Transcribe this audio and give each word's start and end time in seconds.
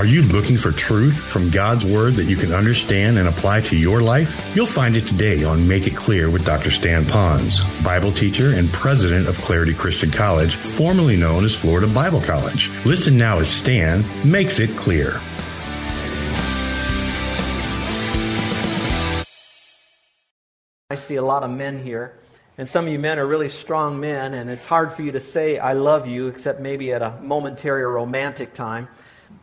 Are 0.00 0.06
you 0.06 0.22
looking 0.22 0.56
for 0.56 0.72
truth 0.72 1.20
from 1.30 1.50
God's 1.50 1.84
Word 1.84 2.14
that 2.14 2.24
you 2.24 2.34
can 2.34 2.54
understand 2.54 3.18
and 3.18 3.28
apply 3.28 3.60
to 3.60 3.76
your 3.76 4.00
life? 4.00 4.56
You'll 4.56 4.64
find 4.64 4.96
it 4.96 5.06
today 5.06 5.44
on 5.44 5.68
Make 5.68 5.86
It 5.86 5.94
Clear 5.94 6.30
with 6.30 6.46
Dr. 6.46 6.70
Stan 6.70 7.04
Ponz, 7.04 7.60
Bible 7.84 8.10
teacher 8.10 8.54
and 8.54 8.72
president 8.72 9.28
of 9.28 9.36
Clarity 9.42 9.74
Christian 9.74 10.10
College, 10.10 10.54
formerly 10.54 11.18
known 11.18 11.44
as 11.44 11.54
Florida 11.54 11.86
Bible 11.86 12.22
College. 12.22 12.70
Listen 12.86 13.18
now 13.18 13.40
as 13.40 13.50
Stan 13.50 14.02
makes 14.24 14.58
it 14.58 14.70
clear. 14.70 15.20
I 20.88 20.94
see 20.94 21.16
a 21.16 21.22
lot 21.22 21.42
of 21.42 21.50
men 21.50 21.82
here, 21.82 22.18
and 22.56 22.66
some 22.66 22.86
of 22.86 22.90
you 22.90 22.98
men 22.98 23.18
are 23.18 23.26
really 23.26 23.50
strong 23.50 24.00
men, 24.00 24.32
and 24.32 24.48
it's 24.48 24.64
hard 24.64 24.94
for 24.94 25.02
you 25.02 25.12
to 25.12 25.20
say, 25.20 25.58
I 25.58 25.74
love 25.74 26.08
you, 26.08 26.28
except 26.28 26.58
maybe 26.58 26.90
at 26.90 27.02
a 27.02 27.18
momentary 27.20 27.82
or 27.82 27.90
romantic 27.90 28.54
time. 28.54 28.88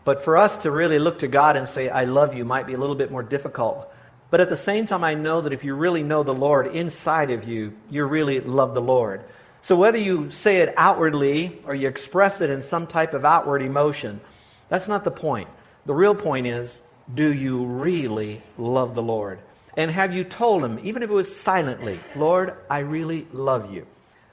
But 0.03 0.23
for 0.23 0.37
us 0.37 0.57
to 0.59 0.71
really 0.71 0.99
look 0.99 1.19
to 1.19 1.27
God 1.27 1.57
and 1.57 1.67
say, 1.67 1.89
I 1.89 2.05
love 2.05 2.33
you, 2.33 2.45
might 2.45 2.67
be 2.67 2.73
a 2.73 2.77
little 2.77 2.95
bit 2.95 3.11
more 3.11 3.23
difficult. 3.23 3.91
But 4.29 4.41
at 4.41 4.49
the 4.49 4.57
same 4.57 4.85
time, 4.85 5.03
I 5.03 5.13
know 5.13 5.41
that 5.41 5.53
if 5.53 5.63
you 5.63 5.73
really 5.73 6.03
know 6.03 6.23
the 6.23 6.33
Lord 6.33 6.67
inside 6.67 7.31
of 7.31 7.47
you, 7.47 7.73
you 7.89 8.05
really 8.05 8.39
love 8.39 8.73
the 8.73 8.81
Lord. 8.81 9.23
So 9.61 9.75
whether 9.75 9.97
you 9.97 10.31
say 10.31 10.57
it 10.57 10.73
outwardly 10.77 11.59
or 11.65 11.75
you 11.75 11.87
express 11.87 12.41
it 12.41 12.49
in 12.49 12.61
some 12.61 12.87
type 12.87 13.13
of 13.13 13.25
outward 13.25 13.61
emotion, 13.61 14.21
that's 14.69 14.87
not 14.87 15.03
the 15.03 15.11
point. 15.11 15.49
The 15.85 15.93
real 15.93 16.15
point 16.15 16.47
is, 16.47 16.81
do 17.13 17.33
you 17.33 17.65
really 17.65 18.41
love 18.57 18.95
the 18.95 19.03
Lord? 19.03 19.39
And 19.77 19.91
have 19.91 20.13
you 20.13 20.23
told 20.23 20.63
him, 20.63 20.79
even 20.83 21.03
if 21.03 21.09
it 21.09 21.13
was 21.13 21.33
silently, 21.33 21.99
Lord, 22.15 22.55
I 22.69 22.79
really 22.79 23.27
love 23.31 23.73
you? 23.73 23.85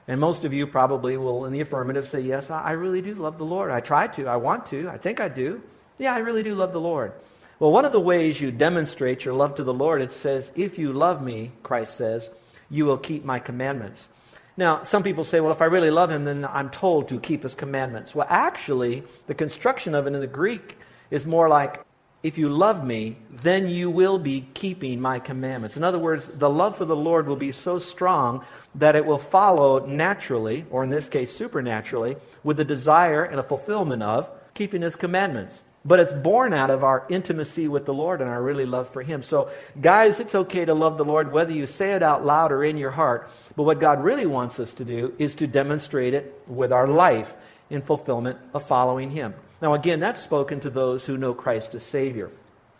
And 0.07 0.19
most 0.19 0.45
of 0.45 0.53
you 0.53 0.67
probably 0.67 1.17
will, 1.17 1.45
in 1.45 1.53
the 1.53 1.61
affirmative, 1.61 2.07
say, 2.07 2.21
Yes, 2.21 2.49
I 2.49 2.71
really 2.71 3.01
do 3.01 3.15
love 3.15 3.37
the 3.37 3.45
Lord. 3.45 3.71
I 3.71 3.79
try 3.79 4.07
to. 4.07 4.27
I 4.27 4.35
want 4.35 4.67
to. 4.67 4.89
I 4.89 4.97
think 4.97 5.19
I 5.19 5.29
do. 5.29 5.61
Yeah, 5.97 6.13
I 6.13 6.19
really 6.19 6.43
do 6.43 6.55
love 6.55 6.73
the 6.73 6.81
Lord. 6.81 7.13
Well, 7.59 7.71
one 7.71 7.85
of 7.85 7.91
the 7.91 7.99
ways 7.99 8.39
you 8.39 8.51
demonstrate 8.51 9.23
your 9.23 9.33
love 9.33 9.55
to 9.55 9.63
the 9.63 9.73
Lord, 9.73 10.01
it 10.01 10.11
says, 10.11 10.51
If 10.55 10.77
you 10.77 10.93
love 10.93 11.21
me, 11.21 11.51
Christ 11.63 11.95
says, 11.95 12.29
you 12.69 12.85
will 12.85 12.97
keep 12.97 13.23
my 13.23 13.39
commandments. 13.39 14.09
Now, 14.57 14.83
some 14.83 15.03
people 15.03 15.23
say, 15.23 15.41
well, 15.41 15.51
if 15.51 15.61
I 15.61 15.65
really 15.65 15.91
love 15.91 16.09
him, 16.09 16.23
then 16.23 16.45
I'm 16.45 16.69
told 16.69 17.09
to 17.09 17.19
keep 17.19 17.43
his 17.43 17.53
commandments. 17.53 18.15
Well, 18.15 18.27
actually, 18.29 19.03
the 19.27 19.33
construction 19.33 19.93
of 19.93 20.07
it 20.07 20.13
in 20.13 20.21
the 20.21 20.27
Greek 20.27 20.77
is 21.11 21.25
more 21.25 21.49
like, 21.49 21.83
if 22.25 22.39
you 22.39 22.49
love 22.49 22.83
me, 22.83 23.17
then 23.43 23.69
you 23.69 23.87
will 23.91 24.17
be 24.17 24.47
keeping 24.55 24.99
my 24.99 25.19
commandments. 25.19 25.77
In 25.77 25.83
other 25.83 25.99
words, 25.99 26.27
the 26.27 26.49
love 26.49 26.75
for 26.75 26.83
the 26.83 26.95
Lord 26.95 27.27
will 27.27 27.35
be 27.35 27.51
so 27.51 27.77
strong 27.77 28.43
that 28.73 28.95
it 28.95 29.05
will 29.05 29.19
follow 29.19 29.85
naturally, 29.85 30.65
or 30.71 30.83
in 30.83 30.89
this 30.89 31.07
case, 31.07 31.35
supernaturally, 31.35 32.17
with 32.43 32.57
the 32.57 32.65
desire 32.65 33.23
and 33.23 33.39
a 33.39 33.43
fulfillment 33.43 34.01
of 34.01 34.27
keeping 34.55 34.81
his 34.81 34.95
commandments. 34.95 35.61
But 35.85 35.99
it's 35.99 36.13
born 36.13 36.51
out 36.51 36.71
of 36.71 36.83
our 36.83 37.05
intimacy 37.09 37.67
with 37.67 37.85
the 37.85 37.93
Lord 37.93 38.21
and 38.21 38.29
our 38.31 38.41
really 38.41 38.65
love 38.65 38.89
for 38.89 39.03
him. 39.03 39.21
So, 39.21 39.51
guys, 39.79 40.19
it's 40.19 40.33
okay 40.33 40.65
to 40.65 40.73
love 40.73 40.97
the 40.97 41.05
Lord 41.05 41.31
whether 41.31 41.51
you 41.51 41.67
say 41.67 41.91
it 41.91 42.01
out 42.01 42.25
loud 42.25 42.51
or 42.51 42.63
in 42.63 42.79
your 42.79 42.89
heart. 42.89 43.29
But 43.55 43.65
what 43.65 43.79
God 43.79 44.03
really 44.03 44.25
wants 44.25 44.59
us 44.59 44.73
to 44.73 44.83
do 44.83 45.13
is 45.19 45.35
to 45.35 45.45
demonstrate 45.45 46.15
it 46.15 46.41
with 46.47 46.71
our 46.71 46.87
life 46.87 47.35
in 47.69 47.83
fulfillment 47.83 48.39
of 48.55 48.67
following 48.67 49.11
him. 49.11 49.35
Now, 49.61 49.73
again, 49.73 49.99
that's 49.99 50.21
spoken 50.21 50.59
to 50.61 50.69
those 50.69 51.05
who 51.05 51.17
know 51.17 51.33
Christ 51.33 51.75
as 51.75 51.83
Savior. 51.83 52.29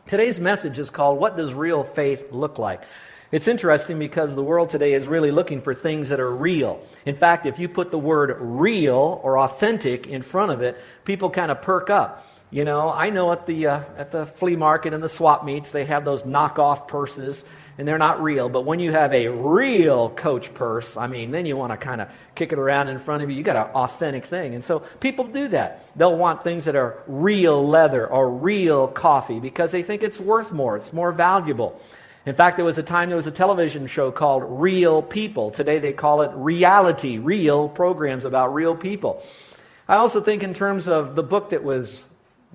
Today's 0.08 0.40
message 0.40 0.78
is 0.78 0.90
called 0.90 1.19
What 1.19 1.38
Does 1.38 1.53
Real 1.53 1.84
Faith 1.84 2.31
Look 2.31 2.59
Like? 2.59 2.84
It's 3.31 3.47
interesting 3.47 3.97
because 3.97 4.36
the 4.36 4.44
world 4.44 4.69
today 4.69 4.94
is 4.94 5.08
really 5.08 5.31
looking 5.31 5.62
for 5.62 5.74
things 5.74 6.09
that 6.09 6.19
are 6.19 6.31
real. 6.31 6.80
In 7.06 7.16
fact, 7.16 7.46
if 7.46 7.59
you 7.59 7.68
put 7.68 7.91
the 7.91 7.97
word 7.97 8.38
real 8.40 9.19
or 9.24 9.40
authentic 9.40 10.08
in 10.08 10.22
front 10.22 10.52
of 10.52 10.62
it, 10.62 10.78
people 11.06 11.30
kind 11.30 11.50
of 11.50 11.62
perk 11.62 11.90
up. 11.90 12.28
You 12.55 12.63
know, 12.63 12.89
I 12.89 13.09
know 13.09 13.33
at 13.33 13.45
the, 13.47 13.67
uh, 13.67 13.81
at 13.97 14.11
the 14.11 14.25
flea 14.25 14.55
market 14.55 14.93
and 14.93 15.03
the 15.03 15.09
swap 15.09 15.43
meets, 15.43 15.71
they 15.71 15.83
have 15.83 16.05
those 16.05 16.21
knockoff 16.21 16.88
purses 16.88 17.43
and 17.77 17.85
they're 17.85 17.97
not 17.97 18.23
real. 18.23 18.47
But 18.47 18.61
when 18.61 18.79
you 18.79 18.93
have 18.93 19.13
a 19.13 19.27
real 19.27 20.09
coach 20.11 20.53
purse, 20.53 20.95
I 20.95 21.07
mean, 21.07 21.31
then 21.31 21.45
you 21.45 21.57
want 21.57 21.73
to 21.73 21.77
kind 21.77 21.99
of 21.99 22.07
kick 22.33 22.53
it 22.53 22.57
around 22.57 22.88
in 22.88 22.97
front 22.97 23.23
of 23.23 23.29
you. 23.29 23.35
You 23.35 23.43
got 23.43 23.57
an 23.57 23.75
authentic 23.75 24.23
thing. 24.23 24.55
And 24.55 24.63
so 24.63 24.83
people 25.01 25.25
do 25.25 25.49
that. 25.49 25.83
They'll 25.97 26.16
want 26.16 26.45
things 26.45 26.63
that 26.63 26.77
are 26.77 27.03
real 27.07 27.67
leather 27.67 28.07
or 28.07 28.31
real 28.31 28.87
coffee 28.87 29.41
because 29.41 29.72
they 29.72 29.83
think 29.83 30.01
it's 30.01 30.17
worth 30.17 30.53
more, 30.53 30.77
it's 30.77 30.93
more 30.93 31.11
valuable. 31.11 31.81
In 32.25 32.35
fact, 32.35 32.55
there 32.55 32.66
was 32.66 32.77
a 32.77 32.83
time 32.83 33.09
there 33.09 33.17
was 33.17 33.27
a 33.27 33.31
television 33.31 33.85
show 33.85 34.13
called 34.13 34.43
Real 34.47 35.01
People. 35.01 35.51
Today 35.51 35.79
they 35.79 35.91
call 35.91 36.22
it 36.22 36.31
reality, 36.33 37.17
real 37.17 37.67
programs 37.67 38.23
about 38.23 38.53
real 38.53 38.77
people. 38.77 39.22
I 39.89 39.97
also 39.97 40.22
think 40.22 40.41
in 40.41 40.53
terms 40.53 40.87
of 40.87 41.17
the 41.17 41.22
book 41.22 41.49
that 41.49 41.61
was 41.61 42.01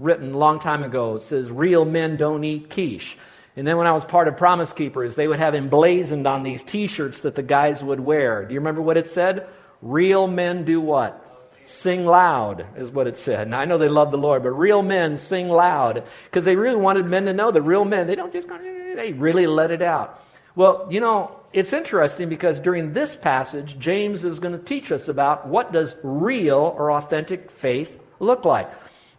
written 0.00 0.32
a 0.32 0.38
long 0.38 0.60
time 0.60 0.82
ago, 0.82 1.16
it 1.16 1.22
says, 1.22 1.50
Real 1.50 1.84
Men 1.84 2.16
Don't 2.16 2.42
Eat 2.42 2.70
Quiche. 2.70 3.16
And 3.56 3.66
then 3.66 3.76
when 3.76 3.86
I 3.86 3.92
was 3.92 4.04
part 4.04 4.28
of 4.28 4.36
Promise 4.36 4.72
Keepers, 4.72 5.16
they 5.16 5.28
would 5.28 5.38
have 5.38 5.54
emblazoned 5.54 6.26
on 6.26 6.42
these 6.42 6.62
t 6.62 6.86
shirts 6.86 7.20
that 7.20 7.34
the 7.34 7.42
guys 7.42 7.82
would 7.82 8.00
wear. 8.00 8.44
Do 8.44 8.54
you 8.54 8.60
remember 8.60 8.80
what 8.80 8.96
it 8.96 9.10
said? 9.10 9.48
Real 9.82 10.26
men 10.26 10.64
do 10.64 10.80
what? 10.80 11.26
Sing 11.66 12.06
loud, 12.06 12.66
is 12.76 12.90
what 12.90 13.06
it 13.06 13.18
said. 13.18 13.48
Now, 13.48 13.60
I 13.60 13.64
know 13.64 13.78
they 13.78 13.88
love 13.88 14.10
the 14.10 14.18
Lord, 14.18 14.42
but 14.42 14.50
real 14.50 14.82
men 14.82 15.16
sing 15.16 15.48
loud 15.48 16.04
because 16.24 16.44
they 16.44 16.56
really 16.56 16.76
wanted 16.76 17.06
men 17.06 17.26
to 17.26 17.32
know 17.32 17.50
that 17.50 17.62
real 17.62 17.84
men, 17.84 18.06
they 18.06 18.14
don't 18.14 18.32
just, 18.32 18.48
they 18.48 19.12
really 19.12 19.46
let 19.46 19.70
it 19.70 19.82
out. 19.82 20.24
Well, 20.56 20.88
you 20.90 21.00
know, 21.00 21.36
it's 21.52 21.72
interesting 21.72 22.28
because 22.28 22.60
during 22.60 22.92
this 22.92 23.16
passage, 23.16 23.78
James 23.78 24.24
is 24.24 24.38
going 24.38 24.56
to 24.56 24.64
teach 24.64 24.90
us 24.90 25.08
about 25.08 25.46
what 25.46 25.72
does 25.72 25.94
real 26.02 26.74
or 26.76 26.92
authentic 26.92 27.50
faith 27.50 27.98
look 28.18 28.44
like. 28.44 28.70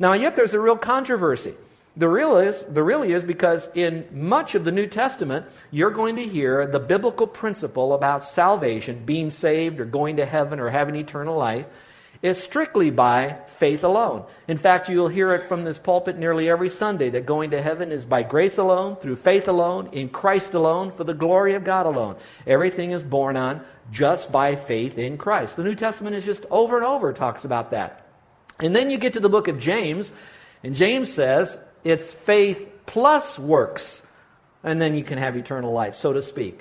Now, 0.01 0.13
yet 0.13 0.35
there's 0.35 0.55
a 0.55 0.59
real 0.59 0.77
controversy. 0.77 1.53
The 1.95 2.09
real 2.09 2.37
is 2.37 2.65
the 2.67 2.81
really 2.81 3.13
is 3.13 3.23
because 3.23 3.69
in 3.75 4.07
much 4.11 4.55
of 4.55 4.65
the 4.65 4.71
New 4.71 4.87
Testament, 4.87 5.45
you're 5.69 5.91
going 5.91 6.15
to 6.15 6.25
hear 6.25 6.65
the 6.65 6.79
biblical 6.79 7.27
principle 7.27 7.93
about 7.93 8.23
salvation, 8.23 9.05
being 9.05 9.29
saved 9.29 9.79
or 9.79 9.85
going 9.85 10.17
to 10.17 10.25
heaven 10.25 10.59
or 10.59 10.69
having 10.69 10.95
eternal 10.95 11.37
life, 11.37 11.67
is 12.23 12.41
strictly 12.41 12.89
by 12.89 13.37
faith 13.59 13.83
alone. 13.83 14.25
In 14.47 14.57
fact, 14.57 14.89
you'll 14.89 15.07
hear 15.07 15.35
it 15.35 15.47
from 15.47 15.65
this 15.65 15.77
pulpit 15.77 16.17
nearly 16.17 16.49
every 16.49 16.69
Sunday 16.69 17.11
that 17.11 17.27
going 17.27 17.51
to 17.51 17.61
heaven 17.61 17.91
is 17.91 18.03
by 18.03 18.23
grace 18.23 18.57
alone, 18.57 18.95
through 18.95 19.17
faith 19.17 19.47
alone, 19.47 19.89
in 19.91 20.09
Christ 20.09 20.55
alone, 20.55 20.91
for 20.91 21.03
the 21.03 21.13
glory 21.13 21.53
of 21.53 21.63
God 21.63 21.85
alone. 21.85 22.15
Everything 22.47 22.89
is 22.89 23.03
born 23.03 23.37
on 23.37 23.63
just 23.91 24.31
by 24.31 24.55
faith 24.55 24.97
in 24.97 25.19
Christ. 25.19 25.57
The 25.57 25.63
New 25.63 25.75
Testament 25.75 26.15
is 26.15 26.25
just 26.25 26.47
over 26.49 26.75
and 26.75 26.85
over 26.87 27.13
talks 27.13 27.45
about 27.45 27.69
that. 27.69 28.00
And 28.61 28.75
then 28.75 28.89
you 28.89 28.97
get 28.97 29.13
to 29.13 29.19
the 29.19 29.29
book 29.29 29.47
of 29.47 29.59
James, 29.59 30.11
and 30.63 30.75
James 30.75 31.11
says, 31.11 31.57
it's 31.83 32.11
faith 32.11 32.69
plus 32.85 33.39
works, 33.39 34.01
and 34.63 34.79
then 34.79 34.95
you 34.95 35.03
can 35.03 35.17
have 35.17 35.35
eternal 35.35 35.73
life, 35.73 35.95
so 35.95 36.13
to 36.13 36.21
speak. 36.21 36.59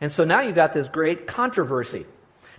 And 0.00 0.10
so 0.10 0.24
now 0.24 0.40
you've 0.40 0.54
got 0.54 0.72
this 0.72 0.88
great 0.88 1.26
controversy. 1.26 2.06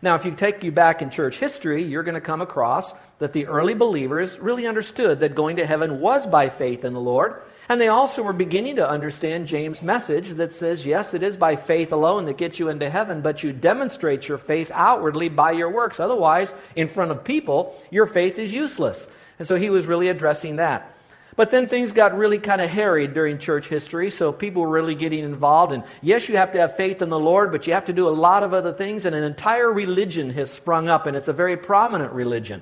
Now, 0.02 0.16
if 0.16 0.25
you 0.25 0.31
take 0.31 0.63
you 0.63 0.72
back 0.72 1.02
in 1.02 1.09
church 1.09 1.38
history, 1.38 1.84
you're 1.84 2.03
going 2.03 2.16
to 2.16 2.22
come 2.22 2.41
across 2.41 2.93
that 3.20 3.34
the 3.34 3.46
early 3.46 3.76
believers 3.76 4.40
really 4.40 4.67
understood 4.67 5.20
that 5.20 5.35
going 5.35 5.58
to 5.58 5.66
heaven 5.66 5.99
was 5.99 6.26
by 6.26 6.49
faith 6.49 6.84
in 6.84 6.93
the 6.93 6.99
Lord. 6.99 7.41
And 7.69 7.79
they 7.79 7.87
also 7.87 8.22
were 8.22 8.34
beginning 8.34 8.78
to 8.78 8.90
understand 8.90 9.47
James' 9.47 9.81
message 9.81 10.29
that 10.31 10.53
says, 10.53 10.85
yes, 10.85 11.13
it 11.13 11.23
is 11.23 11.37
by 11.37 11.55
faith 11.55 11.91
alone 11.93 12.25
that 12.25 12.37
gets 12.37 12.59
you 12.59 12.69
into 12.69 12.90
heaven, 12.90 13.22
but 13.22 13.43
you 13.43 13.53
demonstrate 13.53 14.28
your 14.28 14.37
faith 14.37 14.69
outwardly 14.73 15.29
by 15.29 15.52
your 15.52 15.69
works. 15.69 15.99
Otherwise, 15.99 16.53
in 16.75 16.87
front 16.87 17.11
of 17.11 17.23
people, 17.23 17.79
your 17.90 18.05
faith 18.08 18.37
is 18.40 18.52
useless. 18.52 19.08
And 19.40 19.47
so 19.47 19.55
he 19.55 19.69
was 19.69 19.85
really 19.85 20.09
addressing 20.09 20.58
that. 20.58 20.96
But 21.37 21.49
then 21.49 21.67
things 21.67 21.93
got 21.93 22.17
really 22.17 22.40
kind 22.40 22.59
of 22.59 22.69
hairy 22.69 23.08
during 23.08 23.40
church 23.40 23.69
history, 23.69 24.11
so 24.11 24.34
people 24.34 24.64
were 24.64 24.69
really 24.69 24.96
getting 24.96 25.23
involved. 25.23 25.72
And 25.72 25.84
yes, 26.02 26.28
you 26.28 26.35
have 26.35 26.52
to 26.52 26.59
have 26.59 26.75
faith 26.75 27.02
in 27.02 27.09
the 27.09 27.17
Lord, 27.17 27.53
but 27.53 27.67
you 27.67 27.73
have 27.73 27.85
to 27.85 27.93
do 27.93 28.09
a 28.09 28.11
lot 28.11 28.43
of 28.43 28.53
other 28.53 28.73
things, 28.73 29.05
and 29.05 29.16
an 29.16 29.23
entire 29.23 29.72
religion 29.72 30.31
has 30.31 30.52
sprung 30.52 30.90
up, 30.90 31.05
and 31.05 31.16
it's 31.16 31.29
a 31.29 31.34
very 31.34 31.55
prominent 31.55 32.11
religion. 32.11 32.61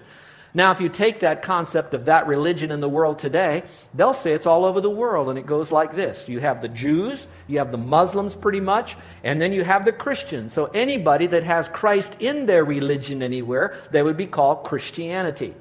Now, 0.54 0.72
if 0.72 0.81
you 0.81 0.90
take 0.90 1.19
that 1.19 1.44
concept 1.44 1.94
of 1.94 2.06
that 2.06 2.25
religion 2.25 2.72
in 2.72 2.80
the 2.80 2.90
world 2.90 3.19
today, 3.19 3.63
they'll 3.94 4.16
say 4.16 4.34
it's 4.34 4.48
all 4.48 4.66
over 4.66 4.81
the 4.81 4.90
world, 4.90 5.30
and 5.30 5.38
it 5.38 5.46
goes 5.46 5.72
like 5.72 5.96
this 5.96 6.28
You 6.28 6.40
have 6.40 6.62
the 6.62 6.68
Jews, 6.68 7.28
you 7.48 7.60
have 7.60 7.72
the 7.72 7.78
Muslims 7.78 8.36
pretty 8.36 8.60
much, 8.60 8.98
and 9.24 9.40
then 9.40 9.54
you 9.54 9.63
have 9.63 9.86
the 9.86 9.92
Christians. 9.92 10.54
So 10.54 10.66
anybody 10.66 11.28
that 11.28 11.44
has 11.44 11.69
Christ 11.69 12.16
in 12.19 12.48
their 12.48 12.66
religion 12.66 13.22
anywhere, 13.22 13.75
they 13.92 14.01
would 14.01 14.18
be 14.18 14.28
called 14.28 14.63
Christianity. 14.63 15.54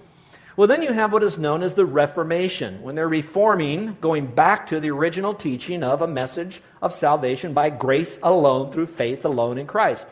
Well, 0.56 0.67
then 0.67 0.82
you 0.82 0.93
have 0.93 1.12
what 1.12 1.23
is 1.23 1.38
known 1.38 1.62
as 1.62 1.75
the 1.75 1.87
Reformation, 1.87 2.82
when 2.82 2.96
they're 2.96 3.08
reforming, 3.08 3.96
going 4.00 4.26
back 4.26 4.67
to 4.69 4.81
the 4.81 4.91
original 4.91 5.32
teaching 5.32 5.84
of 5.84 6.02
a 6.02 6.08
message 6.08 6.61
of 6.82 6.93
salvation 6.93 7.52
by 7.52 7.70
grace 7.70 8.19
alone, 8.25 8.73
through 8.73 8.87
faith 8.87 9.25
alone 9.25 9.58
in 9.58 9.69
Christ. 9.69 10.05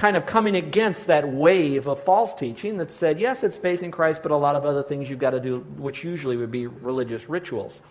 Kind 0.00 0.16
of 0.16 0.24
coming 0.24 0.56
against 0.56 1.08
that 1.08 1.28
wave 1.28 1.86
of 1.86 2.02
false 2.02 2.34
teaching 2.34 2.78
that 2.78 2.90
said, 2.90 3.20
yes, 3.20 3.44
it's 3.44 3.58
faith 3.58 3.82
in 3.82 3.90
Christ, 3.90 4.22
but 4.22 4.32
a 4.32 4.36
lot 4.36 4.56
of 4.56 4.64
other 4.64 4.82
things 4.82 5.10
you've 5.10 5.18
got 5.18 5.30
to 5.30 5.40
do, 5.40 5.58
which 5.76 6.02
usually 6.04 6.38
would 6.38 6.50
be 6.50 6.66
religious 6.66 7.28
rituals. 7.28 7.82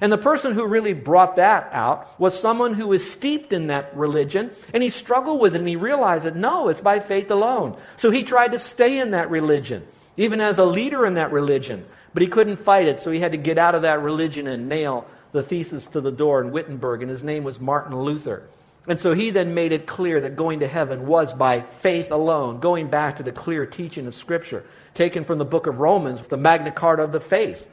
And 0.00 0.10
the 0.10 0.18
person 0.18 0.52
who 0.52 0.66
really 0.66 0.94
brought 0.94 1.36
that 1.36 1.70
out 1.72 2.18
was 2.18 2.38
someone 2.38 2.74
who 2.74 2.88
was 2.88 3.08
steeped 3.08 3.52
in 3.52 3.68
that 3.68 3.96
religion, 3.96 4.50
and 4.74 4.82
he 4.82 4.90
struggled 4.90 5.40
with 5.40 5.54
it, 5.54 5.60
and 5.60 5.68
he 5.68 5.76
realized 5.76 6.24
that 6.24 6.34
no, 6.34 6.68
it's 6.70 6.80
by 6.80 6.98
faith 6.98 7.30
alone. 7.30 7.76
So 7.98 8.10
he 8.10 8.24
tried 8.24 8.52
to 8.52 8.58
stay 8.58 8.98
in 8.98 9.12
that 9.12 9.30
religion 9.30 9.86
even 10.18 10.40
as 10.40 10.58
a 10.58 10.64
leader 10.64 11.06
in 11.06 11.14
that 11.14 11.32
religion. 11.32 11.86
But 12.12 12.22
he 12.22 12.28
couldn't 12.28 12.56
fight 12.56 12.88
it, 12.88 13.00
so 13.00 13.10
he 13.10 13.20
had 13.20 13.32
to 13.32 13.38
get 13.38 13.56
out 13.56 13.74
of 13.74 13.82
that 13.82 14.02
religion 14.02 14.46
and 14.46 14.68
nail 14.68 15.06
the 15.32 15.42
thesis 15.42 15.86
to 15.88 16.00
the 16.00 16.10
door 16.10 16.42
in 16.42 16.50
Wittenberg, 16.50 17.02
and 17.02 17.10
his 17.10 17.22
name 17.22 17.44
was 17.44 17.60
Martin 17.60 17.96
Luther. 17.96 18.42
And 18.88 18.98
so 18.98 19.12
he 19.12 19.30
then 19.30 19.52
made 19.54 19.72
it 19.72 19.86
clear 19.86 20.22
that 20.22 20.34
going 20.34 20.60
to 20.60 20.66
heaven 20.66 21.06
was 21.06 21.34
by 21.34 21.60
faith 21.60 22.10
alone, 22.10 22.58
going 22.58 22.88
back 22.88 23.16
to 23.16 23.22
the 23.22 23.32
clear 23.32 23.66
teaching 23.66 24.06
of 24.06 24.14
Scripture, 24.14 24.64
taken 24.94 25.24
from 25.24 25.38
the 25.38 25.44
book 25.44 25.66
of 25.66 25.78
Romans, 25.78 26.26
the 26.26 26.38
Magna 26.38 26.72
Carta 26.72 27.02
of 27.02 27.12
the 27.12 27.20
faith. 27.20 27.66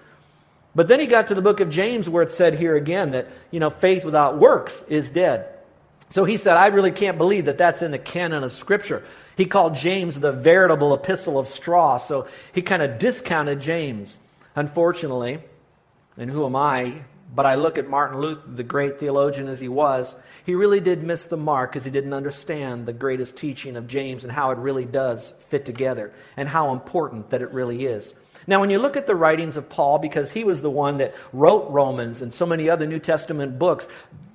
But 0.76 0.90
then 0.90 1.00
he 1.00 1.06
got 1.06 1.28
to 1.28 1.36
the 1.36 1.42
book 1.42 1.62
of 1.62 1.70
James 1.70 2.10
where 2.10 2.22
it 2.22 2.34
said 2.34 2.56
here 2.56 2.76
again 2.76 3.12
that, 3.12 3.30
you 3.50 3.62
know, 3.62 3.70
faith 3.70 4.04
without 4.04 4.38
works 4.40 4.84
is 4.90 5.10
dead. 5.10 5.48
So 6.10 6.26
he 6.26 6.38
said, 6.38 6.58
I 6.58 6.68
really 6.68 6.92
can't 6.92 7.18
believe 7.18 7.46
that 7.46 7.58
that's 7.58 7.82
in 7.82 7.92
the 7.92 7.98
canon 7.98 8.44
of 8.44 8.52
Scripture. 8.52 9.04
He 9.38 9.46
called 9.46 9.76
James 9.76 10.20
the 10.20 10.34
veritable 10.34 10.94
epistle 10.94 11.40
of 11.40 11.48
straw, 11.48 11.98
so 11.98 12.28
he 12.54 12.62
kind 12.62 12.82
of 12.82 13.00
discounted 13.00 13.62
James. 13.62 14.20
Unfortunately, 14.56 15.40
and 16.18 16.30
who 16.30 16.46
am 16.46 16.56
I? 16.56 17.04
But 17.36 17.46
I 17.46 17.56
look 17.56 17.78
at 17.78 17.90
Martin 17.90 18.22
Luther, 18.22 18.50
the 18.50 18.64
great 18.64 19.00
theologian 19.00 19.50
as 19.50 19.60
he 19.60 19.68
was, 19.68 20.16
he 20.46 20.56
really 20.56 20.80
did 20.80 21.04
miss 21.04 21.26
the 21.26 21.38
mark 21.38 21.72
because 21.72 21.84
he 21.84 21.92
didn't 21.92 22.14
understand 22.14 22.86
the 22.86 22.94
greatest 22.94 23.36
teaching 23.36 23.76
of 23.76 23.88
James 23.88 24.24
and 24.24 24.32
how 24.32 24.52
it 24.52 24.58
really 24.58 24.86
does 24.86 25.34
fit 25.50 25.66
together 25.66 26.14
and 26.38 26.48
how 26.48 26.72
important 26.72 27.32
that 27.32 27.42
it 27.42 27.52
really 27.52 27.86
is. 27.86 28.14
Now, 28.48 28.60
when 28.60 28.70
you 28.70 28.78
look 28.78 28.96
at 28.96 29.08
the 29.08 29.16
writings 29.16 29.58
of 29.58 29.70
Paul, 29.70 29.98
because 29.98 30.32
he 30.32 30.44
was 30.44 30.62
the 30.62 30.70
one 30.70 31.00
that 31.00 31.16
wrote 31.34 31.70
Romans 31.72 32.22
and 32.22 32.34
so 32.34 32.46
many 32.46 32.70
other 32.70 32.86
New 32.86 33.00
Testament 33.00 33.58
books, 33.58 33.88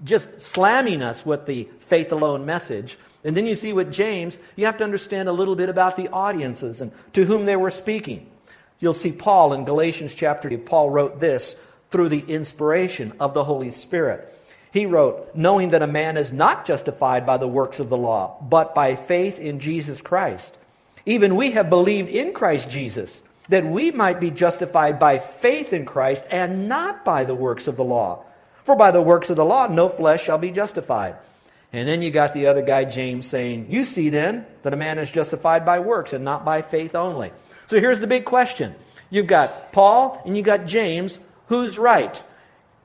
just 0.05 0.43
slamming 0.43 1.01
us 1.03 1.25
with 1.25 1.47
the 1.47 1.69
faith 1.81 2.11
alone 2.11 2.45
message, 2.45 2.99
and 3.23 3.37
then 3.37 3.47
you 3.47 3.55
see 3.55 3.73
with 3.73 3.93
James, 3.93 4.37
you 4.57 4.67
have 4.67 4.79
to 4.79 4.85
understand 4.85 5.29
a 5.29 5.33
little 5.33 5.55
bit 5.55 5.69
about 5.69 5.97
the 5.97 6.09
audiences 6.09 6.81
and 6.81 6.91
to 7.13 7.25
whom 7.25 7.45
they 7.45 7.57
were 7.57 7.71
speaking. 7.71 8.27
You'll 8.81 8.95
see 8.95 9.13
Paul 9.13 9.53
in 9.53 9.65
Galatians 9.65 10.15
chapter 10.15 10.49
2. 10.49 10.59
Paul 10.59 10.91
wrote 10.91 11.21
this 11.21 11.55
through 11.91 12.09
the 12.09 12.25
inspiration 12.27 13.13
of 13.21 13.35
the 13.35 13.45
Holy 13.45 13.71
Spirit. 13.71 14.27
He 14.73 14.87
wrote, 14.87 15.35
knowing 15.35 15.71
that 15.71 15.83
a 15.83 15.87
man 15.89 16.17
is 16.17 16.33
not 16.33 16.65
justified 16.65 17.27
by 17.27 17.39
the 17.39 17.49
works 17.49 17.81
of 17.81 17.89
the 17.89 17.97
law, 17.97 18.37
but 18.41 18.75
by 18.75 18.95
faith 18.95 19.39
in 19.39 19.59
Jesus 19.59 20.01
Christ. 20.01 20.57
Even 21.07 21.37
we 21.37 21.53
have 21.53 21.69
believed 21.69 22.09
in 22.09 22.33
Christ 22.33 22.71
Jesus, 22.71 23.21
that 23.49 23.67
we 23.67 23.91
might 23.91 24.21
be 24.21 24.31
justified 24.31 25.01
by 25.01 25.19
faith 25.19 25.73
in 25.73 25.85
Christ 25.85 26.25
and 26.31 26.69
not 26.69 27.05
by 27.05 27.25
the 27.25 27.35
works 27.35 27.67
of 27.67 27.77
the 27.77 27.85
law. 27.85 28.25
For 28.65 28.77
by 28.77 28.93
the 28.93 29.03
works 29.03 29.31
of 29.31 29.37
the 29.37 29.45
law, 29.45 29.67
no 29.67 29.89
flesh 29.89 30.23
shall 30.23 30.39
be 30.39 30.53
justified. 30.53 31.17
And 31.73 31.89
then 31.89 32.03
you 32.03 32.11
got 32.11 32.35
the 32.35 32.47
other 32.47 32.63
guy, 32.63 32.85
James, 32.85 33.27
saying, 33.27 33.67
You 33.71 33.85
see 33.85 34.11
then 34.11 34.47
that 34.63 34.73
a 34.75 34.77
man 34.77 34.99
is 34.99 35.11
justified 35.11 35.65
by 35.65 35.81
works 35.81 36.13
and 36.13 36.25
not 36.25 36.45
by 36.45 36.63
faith 36.63 36.95
only. 36.95 37.33
So 37.69 37.81
here's 37.81 38.01
the 38.01 38.07
big 38.07 38.25
question. 38.25 38.75
You've 39.09 39.27
got 39.27 39.73
Paul 39.73 40.21
and 40.25 40.37
you've 40.37 40.47
got 40.47 40.67
James. 40.67 41.19
Who's 41.51 41.81
right? 41.81 42.23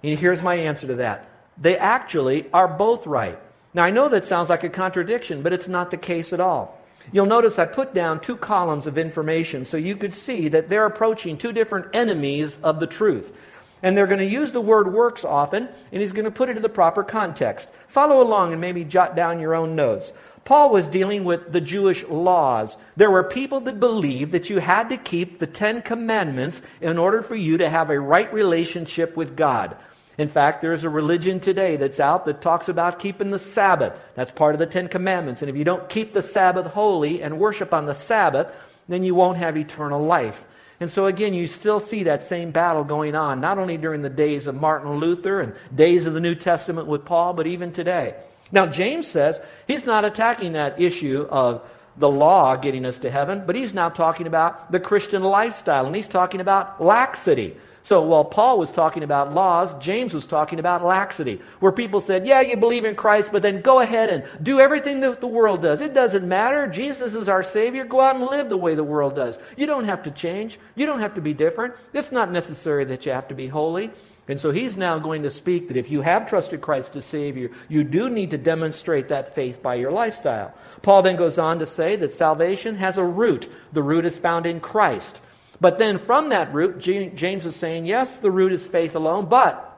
And 0.03 0.17
here's 0.17 0.41
my 0.41 0.55
answer 0.55 0.87
to 0.87 0.95
that. 0.95 1.29
They 1.55 1.77
actually 1.77 2.47
are 2.51 2.67
both 2.67 3.05
right. 3.05 3.39
Now, 3.75 3.83
I 3.83 3.91
know 3.91 4.09
that 4.09 4.25
sounds 4.25 4.49
like 4.49 4.63
a 4.63 4.69
contradiction, 4.69 5.43
but 5.43 5.53
it's 5.53 5.67
not 5.67 5.91
the 5.91 5.97
case 5.97 6.33
at 6.33 6.39
all. 6.39 6.81
You'll 7.11 7.27
notice 7.27 7.59
I 7.59 7.65
put 7.65 7.93
down 7.93 8.19
two 8.19 8.35
columns 8.35 8.87
of 8.87 8.97
information 8.97 9.65
so 9.65 9.77
you 9.77 9.95
could 9.95 10.15
see 10.15 10.47
that 10.47 10.67
they're 10.67 10.87
approaching 10.87 11.37
two 11.37 11.51
different 11.51 11.95
enemies 11.95 12.57
of 12.63 12.79
the 12.79 12.87
truth. 12.87 13.39
And 13.83 13.95
they're 13.95 14.07
going 14.07 14.17
to 14.17 14.25
use 14.25 14.51
the 14.51 14.61
word 14.61 14.91
works 14.91 15.23
often, 15.23 15.69
and 15.91 16.01
he's 16.01 16.11
going 16.11 16.25
to 16.25 16.31
put 16.31 16.49
it 16.49 16.55
in 16.55 16.63
the 16.63 16.69
proper 16.69 17.03
context. 17.03 17.69
Follow 17.87 18.19
along 18.19 18.51
and 18.51 18.59
maybe 18.59 18.83
jot 18.83 19.15
down 19.15 19.39
your 19.39 19.53
own 19.53 19.75
notes. 19.75 20.11
Paul 20.45 20.69
was 20.69 20.87
dealing 20.87 21.23
with 21.23 21.51
the 21.51 21.59
Jewish 21.59 22.03
laws. 22.03 22.77
There 22.95 23.09
were 23.09 23.23
people 23.23 23.61
that 23.61 23.79
believed 23.79 24.31
that 24.33 24.49
you 24.49 24.59
had 24.59 24.89
to 24.89 24.97
keep 24.97 25.39
the 25.39 25.47
Ten 25.47 25.81
Commandments 25.81 26.61
in 26.81 26.99
order 26.99 27.23
for 27.23 27.35
you 27.35 27.57
to 27.57 27.69
have 27.69 27.89
a 27.89 27.99
right 27.99 28.31
relationship 28.31 29.17
with 29.17 29.35
God. 29.35 29.75
In 30.19 30.29
fact, 30.29 30.61
there's 30.61 30.83
a 30.83 30.89
religion 30.89 31.39
today 31.39 31.77
that's 31.77 31.99
out 31.99 32.25
that 32.25 32.41
talks 32.41 32.69
about 32.69 32.99
keeping 32.99 33.31
the 33.31 33.39
Sabbath. 33.39 33.93
That's 34.13 34.31
part 34.31 34.53
of 34.53 34.59
the 34.59 34.67
Ten 34.67 34.87
Commandments. 34.87 35.41
And 35.41 35.49
if 35.49 35.57
you 35.57 35.63
don't 35.63 35.89
keep 35.89 36.13
the 36.13 36.21
Sabbath 36.21 36.67
holy 36.67 37.23
and 37.23 37.39
worship 37.39 37.73
on 37.73 37.87
the 37.87 37.95
Sabbath, 37.95 38.47
then 38.87 39.03
you 39.03 39.15
won't 39.15 39.39
have 39.39 39.57
eternal 39.57 40.05
life. 40.05 40.47
And 40.79 40.91
so, 40.91 41.07
again, 41.07 41.33
you 41.33 41.47
still 41.47 41.79
see 41.79 42.03
that 42.03 42.21
same 42.21 42.51
battle 42.51 42.83
going 42.83 43.15
on, 43.15 43.41
not 43.41 43.57
only 43.57 43.77
during 43.77 44.03
the 44.03 44.09
days 44.09 44.45
of 44.45 44.53
Martin 44.53 44.99
Luther 44.99 45.41
and 45.41 45.55
days 45.73 46.05
of 46.05 46.13
the 46.13 46.19
New 46.19 46.35
Testament 46.35 46.87
with 46.87 47.03
Paul, 47.03 47.33
but 47.33 47.47
even 47.47 47.71
today. 47.71 48.15
Now, 48.51 48.65
James 48.67 49.07
says 49.07 49.39
he's 49.67 49.85
not 49.85 50.05
attacking 50.05 50.53
that 50.53 50.79
issue 50.79 51.27
of 51.29 51.61
the 51.97 52.09
law 52.09 52.55
getting 52.55 52.85
us 52.85 52.97
to 52.99 53.09
heaven, 53.09 53.43
but 53.45 53.55
he's 53.55 53.73
now 53.73 53.89
talking 53.89 54.27
about 54.27 54.71
the 54.71 54.79
Christian 54.79 55.23
lifestyle, 55.23 55.85
and 55.85 55.95
he's 55.95 56.07
talking 56.07 56.41
about 56.41 56.83
laxity. 56.83 57.55
So 57.83 58.01
while 58.01 58.25
Paul 58.25 58.57
was 58.57 58.71
talking 58.71 59.03
about 59.03 59.35
laws, 59.35 59.75
James 59.75 60.11
was 60.11 60.25
talking 60.25 60.57
about 60.57 60.83
laxity, 60.83 61.39
where 61.59 61.71
people 61.71 62.01
said, 62.01 62.25
Yeah, 62.25 62.41
you 62.41 62.57
believe 62.57 62.83
in 62.83 62.95
Christ, 62.95 63.31
but 63.31 63.43
then 63.43 63.61
go 63.61 63.79
ahead 63.79 64.09
and 64.09 64.23
do 64.43 64.59
everything 64.59 65.01
that 65.01 65.21
the 65.21 65.27
world 65.27 65.61
does. 65.61 65.81
It 65.81 65.93
doesn't 65.93 66.27
matter. 66.27 66.67
Jesus 66.67 67.13
is 67.13 67.29
our 67.29 67.43
Savior. 67.43 67.85
Go 67.85 68.01
out 68.01 68.15
and 68.15 68.25
live 68.25 68.49
the 68.49 68.57
way 68.57 68.73
the 68.73 68.83
world 68.83 69.15
does. 69.15 69.37
You 69.55 69.67
don't 69.67 69.85
have 69.85 70.01
to 70.03 70.11
change, 70.11 70.59
you 70.75 70.87
don't 70.87 70.99
have 70.99 71.13
to 71.13 71.21
be 71.21 71.35
different. 71.35 71.75
It's 71.93 72.11
not 72.11 72.31
necessary 72.31 72.85
that 72.85 73.05
you 73.05 73.11
have 73.11 73.27
to 73.27 73.35
be 73.35 73.47
holy. 73.47 73.91
And 74.27 74.39
so 74.39 74.51
he's 74.51 74.75
now 74.75 74.97
going 74.97 75.23
to 75.23 75.29
speak 75.29 75.67
that 75.67 75.77
if 75.77 75.91
you 75.91 76.01
have 76.01 76.27
trusted 76.27 76.61
Christ 76.61 76.95
as 76.95 77.05
Savior, 77.05 77.51
you 77.69 77.83
do 77.83 78.09
need 78.09 78.31
to 78.31 78.37
demonstrate 78.37 79.09
that 79.09 79.35
faith 79.35 79.61
by 79.61 79.75
your 79.75 79.91
lifestyle. 79.91 80.53
Paul 80.81 81.03
then 81.03 81.15
goes 81.15 81.37
on 81.37 81.59
to 81.59 81.65
say 81.65 81.95
that 81.97 82.13
salvation 82.13 82.75
has 82.75 82.97
a 82.97 83.03
root. 83.03 83.47
The 83.73 83.83
root 83.83 84.05
is 84.05 84.17
found 84.17 84.47
in 84.47 84.59
Christ. 84.59 85.21
But 85.61 85.77
then 85.77 85.99
from 85.99 86.29
that 86.29 86.53
root, 86.53 86.79
James 86.79 87.45
is 87.45 87.55
saying, 87.55 87.85
yes, 87.85 88.17
the 88.17 88.31
root 88.31 88.51
is 88.51 88.65
faith 88.65 88.95
alone, 88.95 89.27
but 89.27 89.74